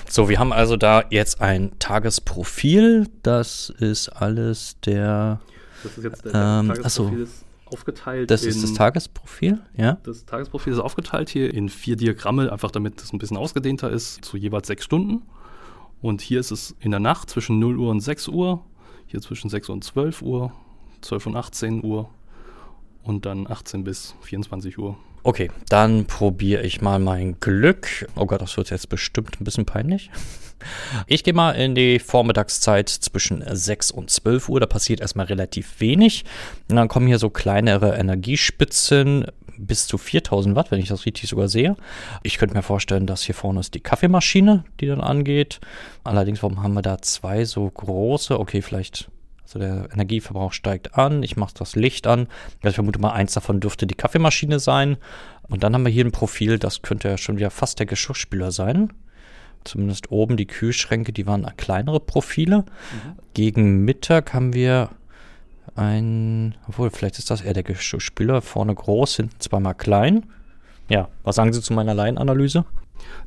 So, 0.09 0.29
wir 0.29 0.39
haben 0.39 0.53
also 0.53 0.77
da 0.77 1.05
jetzt 1.09 1.41
ein 1.41 1.73
Tagesprofil. 1.79 3.07
Das 3.23 3.71
ist 3.71 4.11
alles 4.11 4.77
der. 4.85 5.41
Das 5.83 5.97
ist 5.97 6.05
jetzt 6.05 6.25
der 6.27 6.35
Ähm, 6.35 6.69
Tagesprofil 6.69 6.85
achso. 6.85 7.09
ist 7.09 7.45
aufgeteilt. 7.73 8.31
Das 8.31 8.43
in, 8.43 8.51
ist 8.51 8.63
das 8.63 8.75
Tagesprofil, 8.75 9.61
ja? 9.75 9.97
Das 10.05 10.27
Tagesprofil 10.27 10.75
ist 10.75 10.79
aufgeteilt 10.79 11.31
hier 11.31 11.53
in 11.53 11.71
vier 11.71 11.97
Diagramme, 11.97 12.53
einfach 12.53 12.71
damit 12.71 13.01
es 13.03 13.13
ein 13.13 13.19
bisschen 13.19 13.39
ausgedehnter 13.39 13.91
ist, 13.91 14.25
zu 14.25 14.37
jeweils 14.37 14.67
sechs 14.67 14.85
Stunden. 14.85 15.23
Und 16.03 16.21
hier 16.21 16.41
ist 16.41 16.51
es 16.51 16.75
in 16.81 16.91
der 16.91 17.01
Nacht 17.01 17.31
zwischen 17.31 17.59
0 17.61 17.79
Uhr 17.79 17.91
und 17.91 18.01
6 18.01 18.29
Uhr, 18.29 18.63
hier 19.07 19.21
zwischen 19.21 19.49
6 19.49 19.69
und 19.71 19.85
12 19.85 20.21
Uhr, 20.21 20.53
12 21.01 21.27
und 21.29 21.37
18 21.37 21.85
Uhr 21.85 22.11
und 23.05 23.25
dann 23.25 23.47
18 23.51 23.85
bis 23.85 24.15
24 24.23 24.79
Uhr. 24.79 24.97
Okay, 25.23 25.51
dann 25.69 26.07
probiere 26.07 26.63
ich 26.63 26.83
mal 26.83 26.99
mein 26.99 27.39
Glück. 27.39 28.09
Oh 28.17 28.27
Gott, 28.27 28.43
das 28.43 28.57
wird 28.57 28.71
jetzt 28.71 28.89
bestimmt 28.89 29.41
ein 29.41 29.45
bisschen 29.45 29.65
peinlich. 29.65 30.11
Ich 31.07 31.25
gehe 31.25 31.35
mal 31.35 31.53
in 31.53 31.75
die 31.75 31.99
Vormittagszeit 31.99 32.89
zwischen 32.89 33.45
6 33.47 33.91
und 33.91 34.11
12 34.11 34.49
Uhr. 34.49 34.61
Da 34.61 34.67
passiert 34.67 35.01
erstmal 35.01 35.27
relativ 35.27 35.81
wenig. 35.81 36.25
Und 36.69 36.77
dann 36.77 36.89
kommen 36.89 37.07
hier 37.07 37.19
so 37.19 37.31
kleinere 37.31 37.97
Energiespitzen 37.97 39.27
bis 39.59 39.87
zu 39.87 39.99
4000 39.99 40.57
Watt, 40.57 40.71
wenn 40.71 40.81
ich 40.81 40.89
das 40.89 41.07
richtig 41.07 41.29
sogar 41.29 41.49
sehe. 41.49 41.77
Ich 42.23 42.39
könnte 42.39 42.57
mir 42.57 42.63
vorstellen, 42.63 43.07
dass 43.07 43.23
hier 43.23 43.35
vorne 43.35 43.61
ist 43.61 43.75
die 43.75 43.81
Kaffeemaschine, 43.81 44.65
die 44.81 44.87
dann 44.87 45.01
angeht. 45.01 45.61
Allerdings, 46.05 46.43
warum 46.43 46.63
haben 46.63 46.75
wir 46.75 46.83
da 46.83 47.01
zwei 47.01 47.45
so 47.45 47.69
große? 47.69 48.39
Okay, 48.39 48.63
vielleicht 48.63 49.09
also 49.55 49.59
der 49.59 49.89
Energieverbrauch 49.93 50.53
steigt 50.53 50.97
an, 50.97 51.23
ich 51.23 51.37
mache 51.37 51.53
das 51.59 51.77
Licht 51.77 52.07
an. 52.07 52.27
Ich 52.63 52.75
vermute 52.75 52.99
mal, 52.99 53.13
eins 53.13 53.35
davon 53.35 53.61
dürfte 53.61 53.87
die 53.87 53.95
Kaffeemaschine 53.95 54.59
sein. 54.59 54.97
Und 55.43 55.63
dann 55.63 55.75
haben 55.75 55.85
wir 55.85 55.93
hier 55.93 56.07
ein 56.07 56.13
Profil, 56.13 56.59
das 56.59 56.81
könnte 56.81 57.09
ja 57.09 57.19
schon 57.19 57.37
wieder 57.37 57.51
fast 57.51 57.79
der 57.79 57.87
Geschirrspüler 57.87 58.51
sein. 58.51 58.95
Zumindest 59.65 60.11
oben 60.11 60.37
die 60.37 60.47
Kühlschränke, 60.47 61.13
die 61.13 61.27
waren 61.27 61.47
kleinere 61.57 62.01
Profile. 62.01 62.65
Gegen 63.35 63.85
Mittag 63.85 64.35
haben 64.35 64.55
wir 64.55 64.91
ein, 65.75 66.55
obwohl, 66.69 66.91
vielleicht 66.91 67.19
ist 67.19 67.31
das 67.31 67.41
eher 67.41 67.55
der 67.55 67.63
Geschirrspüler. 67.63 68.43
Vorne 68.43 68.75
groß, 68.75 69.17
hinten 69.17 69.41
zweimal 69.41 69.75
klein. 69.75 70.27
Ja, 70.89 71.09
was 71.23 71.37
sagen 71.37 71.53
Sie 71.53 71.63
zu 71.63 71.73
meiner 71.73 71.95
Laienanalyse? 71.95 72.65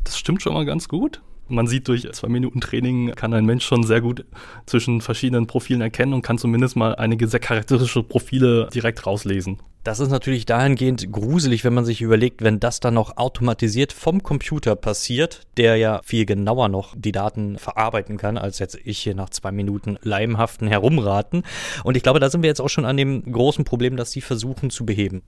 Das 0.03 0.17
stimmt 0.17 0.41
schon 0.41 0.53
mal 0.53 0.65
ganz 0.65 0.87
gut. 0.87 1.21
Man 1.47 1.67
sieht 1.67 1.87
durch 1.87 2.11
zwei 2.13 2.27
Minuten 2.27 2.59
Training 2.59 3.13
kann 3.15 3.33
ein 3.33 3.45
Mensch 3.45 3.65
schon 3.65 3.83
sehr 3.83 4.01
gut 4.01 4.25
zwischen 4.65 5.01
verschiedenen 5.01 5.45
Profilen 5.45 5.81
erkennen 5.81 6.13
und 6.13 6.23
kann 6.23 6.37
zumindest 6.39 6.75
mal 6.75 6.95
einige 6.95 7.27
sehr 7.27 7.39
charakteristische 7.39 8.01
Profile 8.01 8.67
direkt 8.73 9.05
rauslesen. 9.05 9.59
Das 9.83 9.99
ist 9.99 10.09
natürlich 10.09 10.47
dahingehend 10.47 11.11
gruselig, 11.11 11.63
wenn 11.63 11.75
man 11.75 11.85
sich 11.85 12.01
überlegt, 12.01 12.41
wenn 12.41 12.59
das 12.59 12.79
dann 12.79 12.95
noch 12.95 13.17
automatisiert 13.17 13.93
vom 13.93 14.23
Computer 14.23 14.75
passiert, 14.75 15.41
der 15.57 15.75
ja 15.75 16.01
viel 16.03 16.25
genauer 16.25 16.69
noch 16.69 16.95
die 16.97 17.11
Daten 17.11 17.59
verarbeiten 17.59 18.17
kann, 18.17 18.39
als 18.39 18.57
jetzt 18.57 18.79
ich 18.83 18.97
hier 18.97 19.13
nach 19.13 19.29
zwei 19.29 19.51
Minuten 19.51 19.99
leimhaften 20.01 20.67
Herumraten. 20.67 21.43
Und 21.83 21.95
ich 21.95 22.01
glaube, 22.01 22.19
da 22.19 22.31
sind 22.31 22.41
wir 22.41 22.47
jetzt 22.47 22.61
auch 22.61 22.69
schon 22.69 22.85
an 22.85 22.97
dem 22.97 23.31
großen 23.31 23.63
Problem, 23.63 23.95
das 23.95 24.09
sie 24.09 24.21
versuchen 24.21 24.71
zu 24.71 24.87
beheben. 24.87 25.21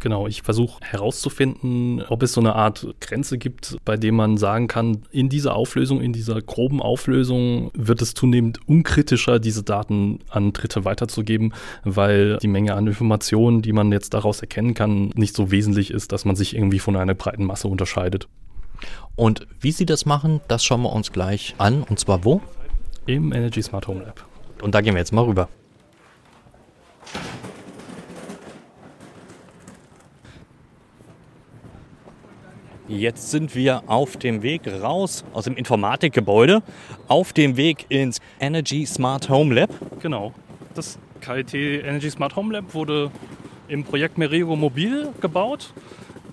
Genau, 0.00 0.26
ich 0.26 0.42
versuche 0.42 0.80
herauszufinden, 0.82 2.02
ob 2.08 2.22
es 2.22 2.32
so 2.32 2.40
eine 2.40 2.54
Art 2.54 2.86
Grenze 3.00 3.36
gibt, 3.36 3.76
bei 3.84 3.96
dem 3.96 4.14
man 4.14 4.36
sagen 4.36 4.68
kann, 4.68 5.02
in 5.10 5.28
dieser 5.28 5.56
Auflösung, 5.56 6.00
in 6.00 6.12
dieser 6.12 6.40
groben 6.40 6.80
Auflösung 6.80 7.70
wird 7.74 8.00
es 8.00 8.14
zunehmend 8.14 8.60
unkritischer, 8.68 9.40
diese 9.40 9.64
Daten 9.64 10.20
an 10.30 10.52
Dritte 10.52 10.84
weiterzugeben, 10.84 11.52
weil 11.84 12.38
die 12.38 12.48
Menge 12.48 12.74
an 12.74 12.86
Informationen, 12.86 13.62
die 13.62 13.72
man 13.72 13.90
jetzt 13.90 14.14
daraus 14.14 14.40
erkennen 14.40 14.74
kann, 14.74 15.10
nicht 15.14 15.34
so 15.34 15.50
wesentlich 15.50 15.90
ist, 15.90 16.12
dass 16.12 16.24
man 16.24 16.36
sich 16.36 16.54
irgendwie 16.54 16.78
von 16.78 16.96
einer 16.96 17.14
breiten 17.14 17.44
Masse 17.44 17.68
unterscheidet. 17.68 18.28
Und 19.16 19.46
wie 19.60 19.72
sie 19.72 19.86
das 19.86 20.06
machen, 20.06 20.40
das 20.48 20.64
schauen 20.64 20.82
wir 20.82 20.92
uns 20.92 21.12
gleich 21.12 21.54
an. 21.58 21.82
Und 21.82 21.98
zwar 21.98 22.24
wo? 22.24 22.40
Im 23.06 23.32
Energy 23.32 23.62
Smart 23.62 23.88
Home 23.88 24.04
Lab. 24.04 24.24
Und 24.62 24.74
da 24.74 24.80
gehen 24.80 24.94
wir 24.94 25.00
jetzt 25.00 25.12
mal 25.12 25.24
rüber. 25.24 25.48
Jetzt 32.92 33.30
sind 33.30 33.54
wir 33.54 33.84
auf 33.86 34.18
dem 34.18 34.42
Weg 34.42 34.66
raus 34.66 35.24
aus 35.32 35.44
dem 35.44 35.56
Informatikgebäude, 35.56 36.62
auf 37.08 37.32
dem 37.32 37.56
Weg 37.56 37.86
ins 37.88 38.20
Energy 38.38 38.84
Smart 38.84 39.30
Home 39.30 39.54
Lab. 39.54 39.70
Genau. 40.02 40.34
Das 40.74 40.98
KIT 41.22 41.54
Energy 41.54 42.10
Smart 42.10 42.36
Home 42.36 42.52
Lab 42.52 42.74
wurde 42.74 43.10
im 43.68 43.82
Projekt 43.82 44.18
Merego 44.18 44.56
Mobil 44.56 45.08
gebaut. 45.22 45.72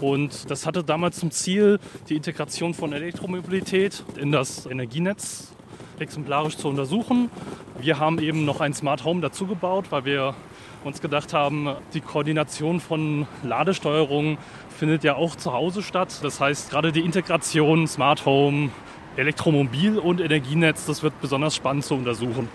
Und 0.02 0.52
das 0.52 0.66
hatte 0.66 0.84
damals 0.84 1.20
zum 1.20 1.32
Ziel, 1.32 1.80
die 2.10 2.18
Integration 2.18 2.74
von 2.74 2.92
Elektromobilität 2.92 4.04
in 4.20 4.34
das 4.34 4.66
Energienetz 4.66 5.54
exemplarisch 5.98 6.58
zu 6.58 6.68
untersuchen. 6.68 7.32
Wir 7.80 8.00
haben 8.00 8.20
eben 8.20 8.44
noch 8.44 8.60
ein 8.60 8.74
Smart 8.74 9.06
Home 9.06 9.22
dazu 9.22 9.48
gebaut, 9.48 9.86
weil 9.92 10.04
wir 10.04 10.36
uns 10.84 11.02
gedacht 11.02 11.34
haben, 11.34 11.70
die 11.94 12.02
Koordination 12.02 12.80
von 12.80 13.28
Ladesteuerung 13.44 14.38
findet 14.70 15.04
ja 15.04 15.16
auch 15.16 15.36
zu 15.36 15.54
Hause 15.54 15.82
statt. 15.84 16.20
Das 16.24 16.40
heißt, 16.40 16.70
gerade 16.70 16.92
die 16.92 17.02
Integration 17.02 17.88
Smart 17.88 18.26
Home, 18.26 18.70
Elektromobil 19.18 19.98
und 19.98 20.22
Energienetz, 20.22 20.86
das 20.86 21.04
wird 21.04 21.20
besonders 21.22 21.56
spannend 21.56 21.86
zu 21.86 21.96
untersuchen. 21.96 22.48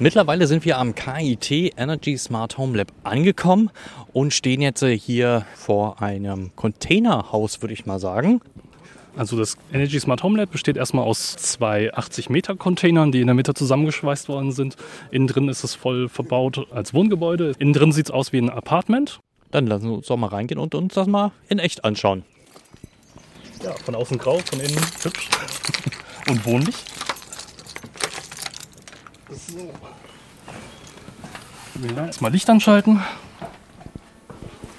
Mittlerweile 0.00 0.48
sind 0.48 0.64
wir 0.64 0.78
am 0.78 0.94
KIT 0.96 1.74
Energy 1.76 2.18
Smart 2.18 2.58
Home 2.58 2.76
Lab 2.76 2.88
angekommen 3.04 3.70
und 4.12 4.34
stehen 4.34 4.60
jetzt 4.60 4.84
hier 4.84 5.46
vor 5.54 6.02
einem 6.02 6.50
Containerhaus, 6.56 7.62
würde 7.62 7.74
ich 7.74 7.86
mal 7.86 8.00
sagen. 8.00 8.40
Also 9.16 9.36
das 9.36 9.56
Energy 9.72 10.00
Smart 10.00 10.24
Home 10.24 10.36
Lab 10.38 10.50
besteht 10.50 10.76
erstmal 10.76 11.04
aus 11.04 11.36
zwei 11.36 11.94
80 11.94 12.30
Meter 12.30 12.56
Containern, 12.56 13.12
die 13.12 13.20
in 13.20 13.28
der 13.28 13.34
Mitte 13.34 13.54
zusammengeschweißt 13.54 14.28
worden 14.28 14.50
sind. 14.50 14.76
Innen 15.12 15.28
drin 15.28 15.48
ist 15.48 15.62
es 15.62 15.74
voll 15.74 16.08
verbaut 16.08 16.66
als 16.72 16.94
Wohngebäude. 16.94 17.52
Innen 17.58 17.72
drin 17.72 17.92
sieht 17.92 18.06
es 18.06 18.10
aus 18.10 18.32
wie 18.32 18.38
ein 18.38 18.50
Apartment. 18.50 19.20
Dann 19.52 19.68
lassen 19.68 19.88
wir 19.88 19.94
uns 19.94 20.08
doch 20.08 20.16
mal 20.16 20.26
reingehen 20.26 20.58
und 20.58 20.74
uns 20.74 20.94
das 20.94 21.06
mal 21.06 21.30
in 21.48 21.60
echt 21.60 21.84
anschauen. 21.84 22.24
Ja, 23.62 23.72
von 23.84 23.94
außen 23.94 24.18
grau, 24.18 24.40
von 24.40 24.58
innen 24.58 24.80
hübsch 25.02 25.28
und 26.28 26.44
wohnlich. 26.44 26.74
So. 29.30 29.70
Ja, 31.94 32.06
erstmal 32.06 32.32
Licht 32.32 32.50
anschalten. 32.50 33.00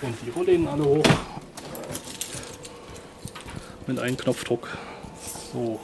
Und 0.01 0.15
die 0.25 0.29
Rollläden 0.29 0.67
alle 0.67 0.83
hoch. 0.83 1.03
Mit 3.87 3.99
einem 3.99 4.17
Knopfdruck. 4.17 4.77
So. 5.53 5.79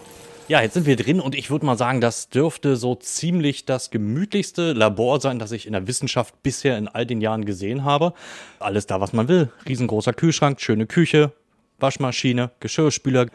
Ja, 0.47 0.61
jetzt 0.61 0.73
sind 0.73 0.85
wir 0.85 0.95
drin 0.95 1.19
und 1.21 1.35
ich 1.35 1.49
würde 1.49 1.65
mal 1.65 1.77
sagen, 1.77 2.01
das 2.01 2.29
dürfte 2.29 2.75
so 2.75 2.95
ziemlich 2.95 3.65
das 3.65 3.91
gemütlichste 3.91 4.73
Labor 4.73 5.21
sein, 5.21 5.39
das 5.39 5.51
ich 5.51 5.65
in 5.65 5.73
der 5.73 5.87
Wissenschaft 5.87 6.41
bisher 6.43 6.77
in 6.77 6.87
all 6.87 7.05
den 7.05 7.21
Jahren 7.21 7.45
gesehen 7.45 7.85
habe. 7.85 8.13
Alles 8.59 8.87
da, 8.87 8.99
was 8.99 9.13
man 9.13 9.27
will. 9.27 9.49
Riesengroßer 9.67 10.13
Kühlschrank, 10.13 10.59
schöne 10.59 10.87
Küche, 10.87 11.31
Waschmaschine, 11.79 12.51
Geschirrspüler. 12.59 13.27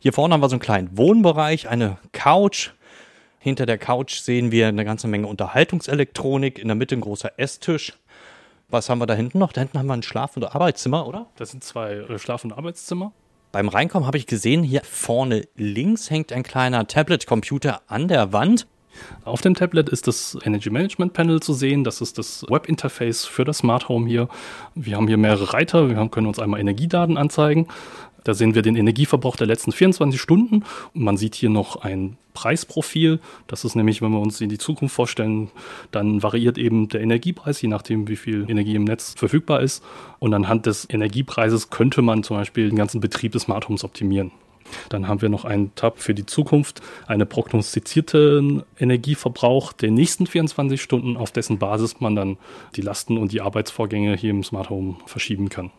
Hier 0.00 0.12
vorne 0.12 0.34
haben 0.34 0.40
wir 0.40 0.48
so 0.48 0.54
einen 0.54 0.60
kleinen 0.60 0.96
Wohnbereich, 0.96 1.68
eine 1.68 1.98
Couch. 2.12 2.70
Hinter 3.38 3.66
der 3.66 3.78
Couch 3.78 4.20
sehen 4.20 4.50
wir 4.50 4.68
eine 4.68 4.84
ganze 4.84 5.06
Menge 5.06 5.26
Unterhaltungselektronik, 5.26 6.58
in 6.58 6.68
der 6.68 6.74
Mitte 6.74 6.96
ein 6.96 7.02
großer 7.02 7.32
Esstisch. 7.36 7.92
Was 8.68 8.88
haben 8.88 8.98
wir 8.98 9.06
da 9.06 9.14
hinten 9.14 9.38
noch? 9.38 9.52
Da 9.52 9.60
hinten 9.60 9.78
haben 9.78 9.86
wir 9.86 9.92
ein 9.92 10.02
Schlaf- 10.02 10.36
und 10.36 10.44
Arbeitszimmer, 10.44 11.06
oder? 11.06 11.26
Das 11.36 11.50
sind 11.50 11.62
zwei 11.62 11.92
äh, 11.92 12.18
Schlaf- 12.18 12.42
und 12.42 12.52
Arbeitszimmer. 12.52 13.12
Beim 13.54 13.68
Reinkommen 13.68 14.04
habe 14.04 14.18
ich 14.18 14.26
gesehen, 14.26 14.64
hier 14.64 14.82
vorne 14.82 15.46
links 15.54 16.10
hängt 16.10 16.32
ein 16.32 16.42
kleiner 16.42 16.88
Tablet-Computer 16.88 17.82
an 17.86 18.08
der 18.08 18.32
Wand. 18.32 18.66
Auf 19.24 19.42
dem 19.42 19.54
Tablet 19.54 19.88
ist 19.88 20.08
das 20.08 20.36
Energy 20.42 20.70
Management 20.70 21.12
Panel 21.12 21.38
zu 21.38 21.52
sehen. 21.52 21.84
Das 21.84 22.00
ist 22.00 22.18
das 22.18 22.44
Webinterface 22.48 23.26
für 23.26 23.44
das 23.44 23.58
Smart 23.58 23.88
Home 23.88 24.08
hier. 24.08 24.28
Wir 24.74 24.96
haben 24.96 25.06
hier 25.06 25.18
mehrere 25.18 25.52
Reiter. 25.52 25.88
Wir 25.88 26.08
können 26.08 26.26
uns 26.26 26.40
einmal 26.40 26.58
Energiedaten 26.58 27.16
anzeigen. 27.16 27.68
Da 28.24 28.32
sehen 28.32 28.54
wir 28.54 28.62
den 28.62 28.76
Energieverbrauch 28.76 29.36
der 29.36 29.46
letzten 29.46 29.70
24 29.70 30.20
Stunden. 30.20 30.64
Man 30.94 31.16
sieht 31.16 31.34
hier 31.34 31.50
noch 31.50 31.76
ein 31.76 32.16
Preisprofil. 32.32 33.20
Das 33.46 33.64
ist 33.64 33.76
nämlich, 33.76 34.02
wenn 34.02 34.10
wir 34.10 34.20
uns 34.20 34.40
in 34.40 34.48
die 34.48 34.58
Zukunft 34.58 34.94
vorstellen, 34.94 35.50
dann 35.90 36.22
variiert 36.22 36.58
eben 36.58 36.88
der 36.88 37.02
Energiepreis, 37.02 37.60
je 37.62 37.68
nachdem, 37.68 38.08
wie 38.08 38.16
viel 38.16 38.46
Energie 38.48 38.74
im 38.74 38.84
Netz 38.84 39.14
verfügbar 39.16 39.60
ist. 39.60 39.84
Und 40.18 40.34
anhand 40.34 40.66
des 40.66 40.88
Energiepreises 40.90 41.70
könnte 41.70 42.02
man 42.02 42.22
zum 42.22 42.38
Beispiel 42.38 42.68
den 42.68 42.76
ganzen 42.76 43.00
Betrieb 43.00 43.32
des 43.32 43.42
Smart 43.42 43.68
Homes 43.68 43.84
optimieren. 43.84 44.32
Dann 44.88 45.06
haben 45.06 45.20
wir 45.20 45.28
noch 45.28 45.44
einen 45.44 45.74
Tab 45.74 45.98
für 46.00 46.14
die 46.14 46.24
Zukunft, 46.24 46.80
einen 47.06 47.28
prognostizierten 47.28 48.62
Energieverbrauch 48.78 49.74
der 49.74 49.90
nächsten 49.90 50.26
24 50.26 50.80
Stunden, 50.80 51.18
auf 51.18 51.30
dessen 51.30 51.58
Basis 51.58 52.00
man 52.00 52.16
dann 52.16 52.38
die 52.74 52.80
Lasten 52.80 53.18
und 53.18 53.32
die 53.32 53.42
Arbeitsvorgänge 53.42 54.16
hier 54.16 54.30
im 54.30 54.42
Smart 54.42 54.70
Home 54.70 54.96
verschieben 55.06 55.50
kann 55.50 55.70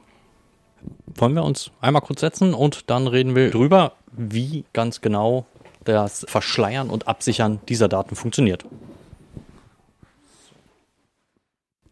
wollen 1.16 1.34
wir 1.34 1.44
uns 1.44 1.72
einmal 1.82 2.02
kurz 2.02 2.22
setzen 2.22 2.54
und 2.54 2.90
dann 2.90 3.08
reden 3.08 3.36
wir 3.36 3.52
drüber, 3.52 3.94
wie 4.12 4.66
ganz 4.74 5.02
genau 5.02 5.46
das 5.84 6.26
Verschleiern 6.28 6.90
und 6.90 7.08
Absichern 7.08 7.60
dieser 7.70 7.88
Daten 7.88 8.16
funktioniert. 8.16 8.66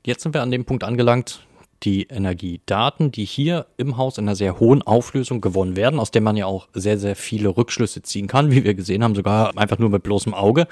Jetzt 0.06 0.24
sind 0.24 0.34
wir 0.34 0.42
an 0.42 0.52
dem 0.52 0.66
Punkt 0.66 0.84
angelangt, 0.84 1.46
die 1.84 2.04
Energiedaten, 2.04 3.12
die 3.12 3.26
hier 3.26 3.68
im 3.78 3.98
Haus 3.98 4.18
in 4.18 4.26
einer 4.26 4.36
sehr 4.36 4.60
hohen 4.60 4.82
Auflösung 4.82 5.42
gewonnen 5.42 5.76
werden, 5.76 6.00
aus 6.00 6.12
der 6.12 6.22
man 6.22 6.38
ja 6.38 6.46
auch 6.46 6.68
sehr, 6.74 6.98
sehr 6.98 7.16
viele 7.16 7.50
Rückschlüsse 7.50 8.02
ziehen 8.02 8.28
kann, 8.28 8.52
wie 8.52 8.64
wir 8.64 8.74
gesehen 8.74 9.04
haben, 9.04 9.16
sogar 9.16 9.58
einfach 9.58 9.80
nur 9.80 9.90
mit 9.90 10.04
bloßem 10.04 10.34
Auge. 10.34 10.68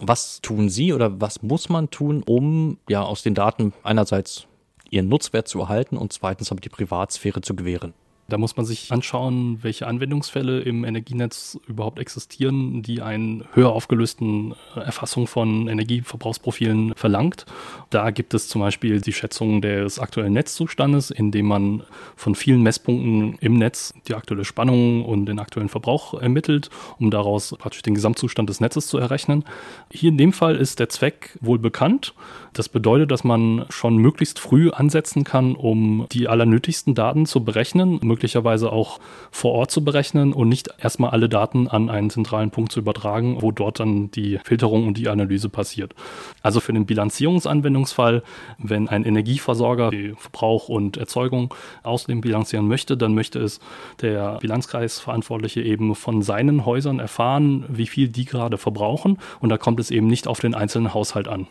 Was 0.00 0.40
tun 0.40 0.68
Sie 0.68 0.92
oder 0.92 1.20
was 1.20 1.42
muss 1.42 1.68
man 1.68 1.90
tun, 1.90 2.22
um 2.26 2.78
ja 2.88 3.02
aus 3.02 3.22
den 3.22 3.34
Daten 3.34 3.72
einerseits 3.82 4.46
ihren 4.90 5.08
Nutzwert 5.08 5.48
zu 5.48 5.60
erhalten 5.60 5.96
und 5.96 6.12
zweitens 6.12 6.50
aber 6.50 6.60
die 6.60 6.68
Privatsphäre 6.68 7.40
zu 7.40 7.54
gewähren. 7.54 7.94
Da 8.28 8.38
muss 8.38 8.56
man 8.56 8.66
sich 8.66 8.90
anschauen, 8.90 9.58
welche 9.62 9.86
Anwendungsfälle 9.86 10.60
im 10.60 10.84
Energienetz 10.84 11.58
überhaupt 11.68 12.00
existieren, 12.00 12.82
die 12.82 13.00
einen 13.00 13.44
höher 13.52 13.70
aufgelösten 13.70 14.54
äh, 14.74 14.80
Erfassung 14.80 15.28
von 15.28 15.68
Energieverbrauchsprofilen 15.68 16.94
verlangt. 16.96 17.46
Da 17.90 18.10
gibt 18.10 18.34
es 18.34 18.48
zum 18.48 18.62
Beispiel 18.62 19.00
die 19.00 19.12
Schätzung 19.12 19.62
des 19.62 20.00
aktuellen 20.00 20.32
Netzzustandes, 20.32 21.12
indem 21.12 21.46
man 21.46 21.82
von 22.16 22.34
vielen 22.34 22.62
Messpunkten 22.62 23.38
im 23.40 23.54
Netz 23.58 23.94
die 24.08 24.14
aktuelle 24.14 24.44
Spannung 24.44 25.04
und 25.04 25.26
den 25.26 25.38
aktuellen 25.38 25.68
Verbrauch 25.68 26.14
ermittelt, 26.14 26.70
um 26.98 27.12
daraus 27.12 27.54
praktisch 27.56 27.82
den 27.82 27.94
Gesamtzustand 27.94 28.50
des 28.50 28.60
Netzes 28.60 28.88
zu 28.88 28.98
errechnen. 28.98 29.44
Hier 29.90 30.08
in 30.08 30.18
dem 30.18 30.32
Fall 30.32 30.56
ist 30.56 30.80
der 30.80 30.88
Zweck 30.88 31.38
wohl 31.40 31.60
bekannt. 31.60 32.12
Das 32.54 32.68
bedeutet, 32.68 33.10
dass 33.10 33.22
man 33.22 33.66
schon 33.68 33.98
möglichst 33.98 34.40
früh 34.40 34.70
ansetzen 34.70 35.24
kann, 35.24 35.54
um 35.54 36.06
die 36.10 36.26
allernötigsten 36.26 36.94
Daten 36.94 37.26
zu 37.26 37.44
berechnen, 37.44 38.00
möglicherweise 38.16 38.72
auch 38.72 38.98
vor 39.30 39.52
Ort 39.52 39.70
zu 39.70 39.84
berechnen 39.84 40.32
und 40.32 40.48
nicht 40.48 40.70
erstmal 40.78 41.10
alle 41.10 41.28
Daten 41.28 41.68
an 41.68 41.90
einen 41.90 42.08
zentralen 42.08 42.50
Punkt 42.50 42.72
zu 42.72 42.80
übertragen, 42.80 43.42
wo 43.42 43.52
dort 43.52 43.78
dann 43.78 44.10
die 44.10 44.38
Filterung 44.42 44.86
und 44.86 44.96
die 44.96 45.08
Analyse 45.08 45.50
passiert. 45.50 45.94
Also 46.40 46.60
für 46.60 46.72
den 46.72 46.86
Bilanzierungsanwendungsfall, 46.86 48.22
wenn 48.56 48.88
ein 48.88 49.04
Energieversorger 49.04 49.90
die 49.90 50.14
Verbrauch 50.16 50.70
und 50.70 50.96
Erzeugung 50.96 51.52
außerdem 51.82 52.22
bilanzieren 52.22 52.66
möchte, 52.68 52.96
dann 52.96 53.14
möchte 53.14 53.38
es 53.38 53.60
der 54.00 54.38
Bilanzkreisverantwortliche 54.40 55.60
eben 55.60 55.94
von 55.94 56.22
seinen 56.22 56.64
Häusern 56.64 56.98
erfahren, 56.98 57.66
wie 57.68 57.86
viel 57.86 58.08
die 58.08 58.24
gerade 58.24 58.56
verbrauchen 58.56 59.18
und 59.40 59.50
da 59.50 59.58
kommt 59.58 59.78
es 59.78 59.90
eben 59.90 60.06
nicht 60.06 60.26
auf 60.26 60.40
den 60.40 60.54
einzelnen 60.54 60.94
Haushalt 60.94 61.28
an. 61.28 61.46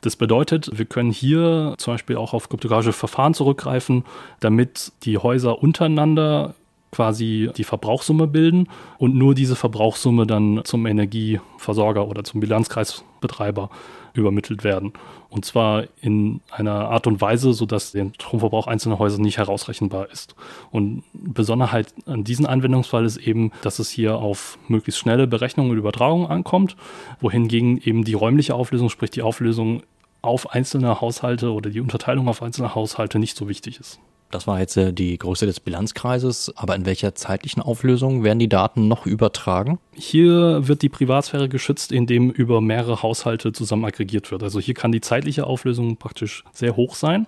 Das 0.00 0.16
bedeutet, 0.16 0.70
wir 0.78 0.84
können 0.84 1.10
hier 1.10 1.74
zum 1.78 1.94
Beispiel 1.94 2.16
auch 2.16 2.32
auf 2.32 2.48
kryptografische 2.48 2.92
Verfahren 2.92 3.34
zurückgreifen, 3.34 4.04
damit 4.40 4.92
die 5.02 5.18
Häuser 5.18 5.60
untereinander 5.62 6.54
quasi 6.90 7.50
die 7.56 7.64
Verbrauchssumme 7.64 8.26
bilden 8.26 8.68
und 8.98 9.14
nur 9.14 9.34
diese 9.34 9.56
Verbrauchssumme 9.56 10.26
dann 10.26 10.62
zum 10.64 10.86
Energieversorger 10.86 12.08
oder 12.08 12.24
zum 12.24 12.40
Bilanzkreisbetreiber 12.40 13.70
übermittelt 14.14 14.64
werden. 14.64 14.92
Und 15.30 15.44
zwar 15.44 15.84
in 16.00 16.40
einer 16.50 16.88
Art 16.88 17.06
und 17.06 17.20
Weise, 17.20 17.52
sodass 17.52 17.92
der 17.92 18.10
Stromverbrauch 18.14 18.66
einzelner 18.66 18.98
Häuser 18.98 19.20
nicht 19.20 19.38
herausrechenbar 19.38 20.10
ist. 20.10 20.34
Und 20.70 21.04
Besonderheit 21.12 21.94
an 22.06 22.24
diesem 22.24 22.46
Anwendungsfall 22.46 23.04
ist 23.04 23.18
eben, 23.18 23.52
dass 23.62 23.78
es 23.78 23.90
hier 23.90 24.16
auf 24.16 24.58
möglichst 24.68 25.00
schnelle 25.00 25.26
Berechnung 25.26 25.70
und 25.70 25.76
Übertragung 25.76 26.28
ankommt, 26.28 26.76
wohingegen 27.20 27.78
eben 27.78 28.04
die 28.04 28.14
räumliche 28.14 28.54
Auflösung, 28.54 28.88
sprich 28.88 29.10
die 29.10 29.22
Auflösung 29.22 29.82
auf 30.22 30.50
einzelne 30.52 31.00
Haushalte 31.00 31.52
oder 31.52 31.70
die 31.70 31.80
Unterteilung 31.80 32.28
auf 32.28 32.42
einzelne 32.42 32.74
Haushalte 32.74 33.18
nicht 33.18 33.36
so 33.36 33.48
wichtig 33.48 33.78
ist. 33.78 34.00
Das 34.30 34.46
war 34.46 34.60
jetzt 34.60 34.76
äh, 34.76 34.92
die 34.92 35.16
Größe 35.16 35.46
des 35.46 35.58
Bilanzkreises, 35.58 36.52
aber 36.54 36.76
in 36.76 36.84
welcher 36.84 37.14
zeitlichen 37.14 37.62
Auflösung 37.62 38.24
werden 38.24 38.38
die 38.38 38.48
Daten 38.48 38.86
noch 38.86 39.06
übertragen? 39.06 39.78
Hier 39.94 40.68
wird 40.68 40.82
die 40.82 40.90
Privatsphäre 40.90 41.48
geschützt, 41.48 41.92
indem 41.92 42.30
über 42.30 42.60
mehrere 42.60 43.02
Haushalte 43.02 43.52
zusammen 43.52 43.86
aggregiert 43.86 44.30
wird. 44.30 44.42
Also 44.42 44.60
hier 44.60 44.74
kann 44.74 44.92
die 44.92 45.00
zeitliche 45.00 45.46
Auflösung 45.46 45.96
praktisch 45.96 46.44
sehr 46.52 46.76
hoch 46.76 46.94
sein, 46.94 47.26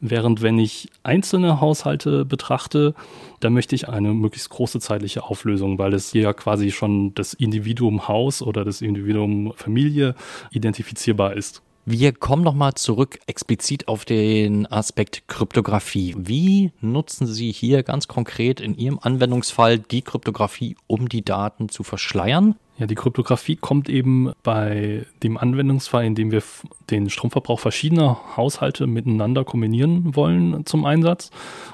während 0.00 0.40
wenn 0.40 0.58
ich 0.58 0.88
einzelne 1.02 1.60
Haushalte 1.60 2.24
betrachte, 2.24 2.94
dann 3.40 3.52
möchte 3.52 3.74
ich 3.74 3.88
eine 3.88 4.14
möglichst 4.14 4.48
große 4.48 4.80
zeitliche 4.80 5.24
Auflösung, 5.24 5.78
weil 5.78 5.92
es 5.92 6.12
hier 6.12 6.22
ja 6.22 6.32
quasi 6.32 6.70
schon 6.70 7.14
das 7.14 7.34
Individuum 7.34 8.08
Haus 8.08 8.40
oder 8.40 8.64
das 8.64 8.80
Individuum 8.80 9.52
Familie 9.56 10.14
identifizierbar 10.52 11.34
ist. 11.34 11.62
Wir 11.92 12.12
kommen 12.12 12.44
nochmal 12.44 12.74
zurück 12.74 13.18
explizit 13.26 13.88
auf 13.88 14.04
den 14.04 14.64
Aspekt 14.70 15.26
Kryptographie. 15.26 16.14
Wie 16.16 16.70
nutzen 16.80 17.26
Sie 17.26 17.50
hier 17.50 17.82
ganz 17.82 18.06
konkret 18.06 18.60
in 18.60 18.78
Ihrem 18.78 19.00
Anwendungsfall 19.02 19.80
die 19.80 20.02
Kryptographie, 20.02 20.76
um 20.86 21.08
die 21.08 21.24
Daten 21.24 21.68
zu 21.68 21.82
verschleiern? 21.82 22.54
Ja, 22.80 22.86
die 22.86 22.94
Kryptographie 22.94 23.56
kommt 23.56 23.90
eben 23.90 24.32
bei 24.42 25.04
dem 25.22 25.36
Anwendungsfall, 25.36 26.06
in 26.06 26.14
dem 26.14 26.32
wir 26.32 26.42
den 26.88 27.10
Stromverbrauch 27.10 27.60
verschiedener 27.60 28.18
Haushalte 28.38 28.86
miteinander 28.86 29.44
kombinieren 29.44 30.16
wollen, 30.16 30.64
zum 30.64 30.86
Einsatz. 30.86 31.30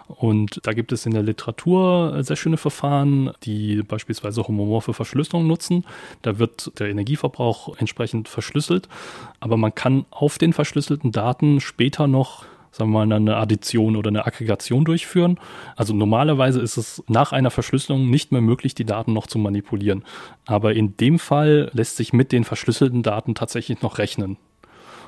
Und 0.08 0.58
da 0.64 0.72
gibt 0.72 0.90
es 0.90 1.06
in 1.06 1.12
der 1.12 1.22
Literatur 1.22 2.24
sehr 2.24 2.34
schöne 2.34 2.56
Verfahren, 2.56 3.30
die 3.44 3.84
beispielsweise 3.84 4.48
homomorphe 4.48 4.94
Verschlüsselung 4.94 5.46
nutzen. 5.46 5.84
Da 6.22 6.40
wird 6.40 6.72
der 6.80 6.88
Energieverbrauch 6.88 7.76
entsprechend 7.78 8.28
verschlüsselt, 8.28 8.88
aber 9.38 9.56
man 9.56 9.72
kann 9.72 10.06
auf 10.10 10.38
den 10.38 10.52
verschlüsselten 10.52 11.12
Daten 11.12 11.60
später 11.60 12.08
noch 12.08 12.46
sagen 12.76 12.90
wir 12.90 13.06
mal, 13.06 13.16
eine 13.16 13.36
Addition 13.36 13.96
oder 13.96 14.08
eine 14.08 14.26
Aggregation 14.26 14.84
durchführen. 14.84 15.40
Also 15.76 15.94
normalerweise 15.94 16.60
ist 16.60 16.76
es 16.76 17.02
nach 17.08 17.32
einer 17.32 17.50
Verschlüsselung 17.50 18.10
nicht 18.10 18.32
mehr 18.32 18.42
möglich, 18.42 18.74
die 18.74 18.84
Daten 18.84 19.14
noch 19.14 19.26
zu 19.26 19.38
manipulieren. 19.38 20.04
Aber 20.44 20.74
in 20.74 20.96
dem 20.98 21.18
Fall 21.18 21.70
lässt 21.72 21.96
sich 21.96 22.12
mit 22.12 22.32
den 22.32 22.44
verschlüsselten 22.44 23.02
Daten 23.02 23.34
tatsächlich 23.34 23.80
noch 23.80 23.96
rechnen, 23.96 24.36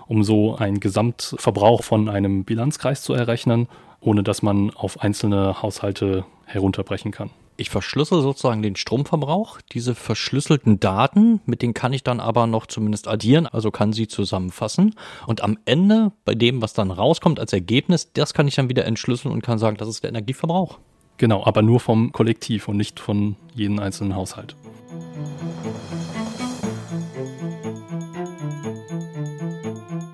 um 0.07 0.25
so 0.25 0.57
einen 0.57 0.81
Gesamtverbrauch 0.81 1.83
von 1.83 2.09
einem 2.09 2.45
Bilanzkreis 2.45 3.03
zu 3.03 3.13
errechnen, 3.13 3.69
ohne 4.01 4.23
dass 4.23 4.43
man 4.43 4.71
auf 4.71 5.03
einzelne 5.03 5.61
Haushalte 5.61 6.25
herunterbrechen 6.47 7.13
kann. 7.13 7.31
Ich 7.61 7.71
verschlüssel 7.71 8.23
sozusagen 8.23 8.63
den 8.63 8.77
Stromverbrauch. 8.77 9.59
Diese 9.73 9.97
verschlüsselten 9.97 10.79
Daten, 10.79 11.41
mit 11.45 11.61
denen 11.61 11.75
kann 11.75 11.93
ich 11.93 12.05
dann 12.05 12.21
aber 12.21 12.47
noch 12.47 12.67
zumindest 12.67 13.09
addieren, 13.09 13.49
also 13.49 13.73
kann 13.73 13.93
sie 13.93 14.07
zusammenfassen. 14.07 14.95
Und 15.27 15.43
am 15.43 15.59
Ende, 15.65 16.13
bei 16.25 16.37
dem, 16.37 16.63
was 16.63 16.73
dann 16.73 16.93
rauskommt 16.93 17.41
als 17.41 17.53
Ergebnis, 17.53 18.13
das 18.13 18.33
kann 18.33 18.47
ich 18.47 18.55
dann 18.55 18.69
wieder 18.69 18.85
entschlüsseln 18.85 19.35
und 19.35 19.43
kann 19.43 19.59
sagen, 19.59 19.77
das 19.77 19.89
ist 19.89 20.05
der 20.05 20.11
Energieverbrauch. 20.11 20.79
Genau, 21.17 21.45
aber 21.45 21.63
nur 21.63 21.81
vom 21.81 22.13
Kollektiv 22.13 22.69
und 22.69 22.77
nicht 22.77 23.01
von 23.01 23.35
jedem 23.57 23.81
einzelnen 23.81 24.15
Haushalt. 24.15 24.55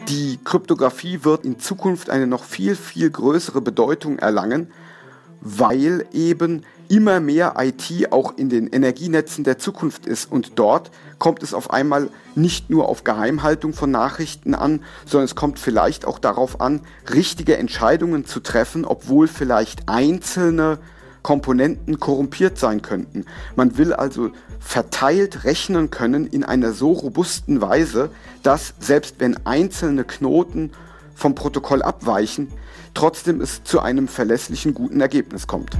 Die 0.09 0.38
Kryptographie 0.42 1.24
wird 1.24 1.44
in 1.44 1.59
Zukunft 1.59 2.09
eine 2.09 2.26
noch 2.26 2.44
viel, 2.44 2.74
viel 2.74 3.11
größere 3.11 3.61
Bedeutung 3.61 4.18
erlangen, 4.18 4.72
weil 5.44 6.07
eben 6.12 6.64
immer 6.88 7.20
mehr 7.20 7.54
IT 7.59 8.12
auch 8.12 8.37
in 8.37 8.48
den 8.48 8.66
Energienetzen 8.66 9.44
der 9.44 9.59
Zukunft 9.59 10.07
ist. 10.07 10.30
Und 10.30 10.59
dort 10.59 10.90
kommt 11.18 11.42
es 11.42 11.54
auf 11.54 11.70
einmal 11.70 12.09
nicht 12.35 12.70
nur 12.70 12.88
auf 12.88 13.04
Geheimhaltung 13.04 13.72
von 13.72 13.90
Nachrichten 13.90 14.54
an, 14.54 14.80
sondern 15.07 15.24
es 15.26 15.35
kommt 15.35 15.59
vielleicht 15.59 16.04
auch 16.04 16.18
darauf 16.18 16.61
an, 16.61 16.80
richtige 17.12 17.57
Entscheidungen 17.57 18.26
zu 18.26 18.40
treffen, 18.40 18.85
obwohl 18.85 19.28
vielleicht 19.28 19.88
einzelne 19.88 20.78
Komponenten 21.22 22.00
korrumpiert 22.00 22.59
sein 22.59 22.83
könnten. 22.83 23.24
Man 23.57 23.78
will 23.78 23.94
also 23.94 24.30
verteilt 24.61 25.44
rechnen 25.44 25.90
können 25.90 26.26
in 26.26 26.44
einer 26.44 26.72
so 26.72 26.92
robusten 26.92 27.61
Weise, 27.61 28.11
dass 28.42 28.74
selbst 28.78 29.16
wenn 29.18 29.46
einzelne 29.46 30.04
Knoten 30.04 30.72
vom 31.14 31.35
Protokoll 31.35 31.83
abweichen, 31.83 32.48
trotzdem 32.94 33.40
es 33.40 33.62
zu 33.64 33.80
einem 33.80 34.09
verlässlichen 34.09 34.74
guten 34.74 35.00
Ergebnis 35.00 35.46
kommt. 35.46 35.76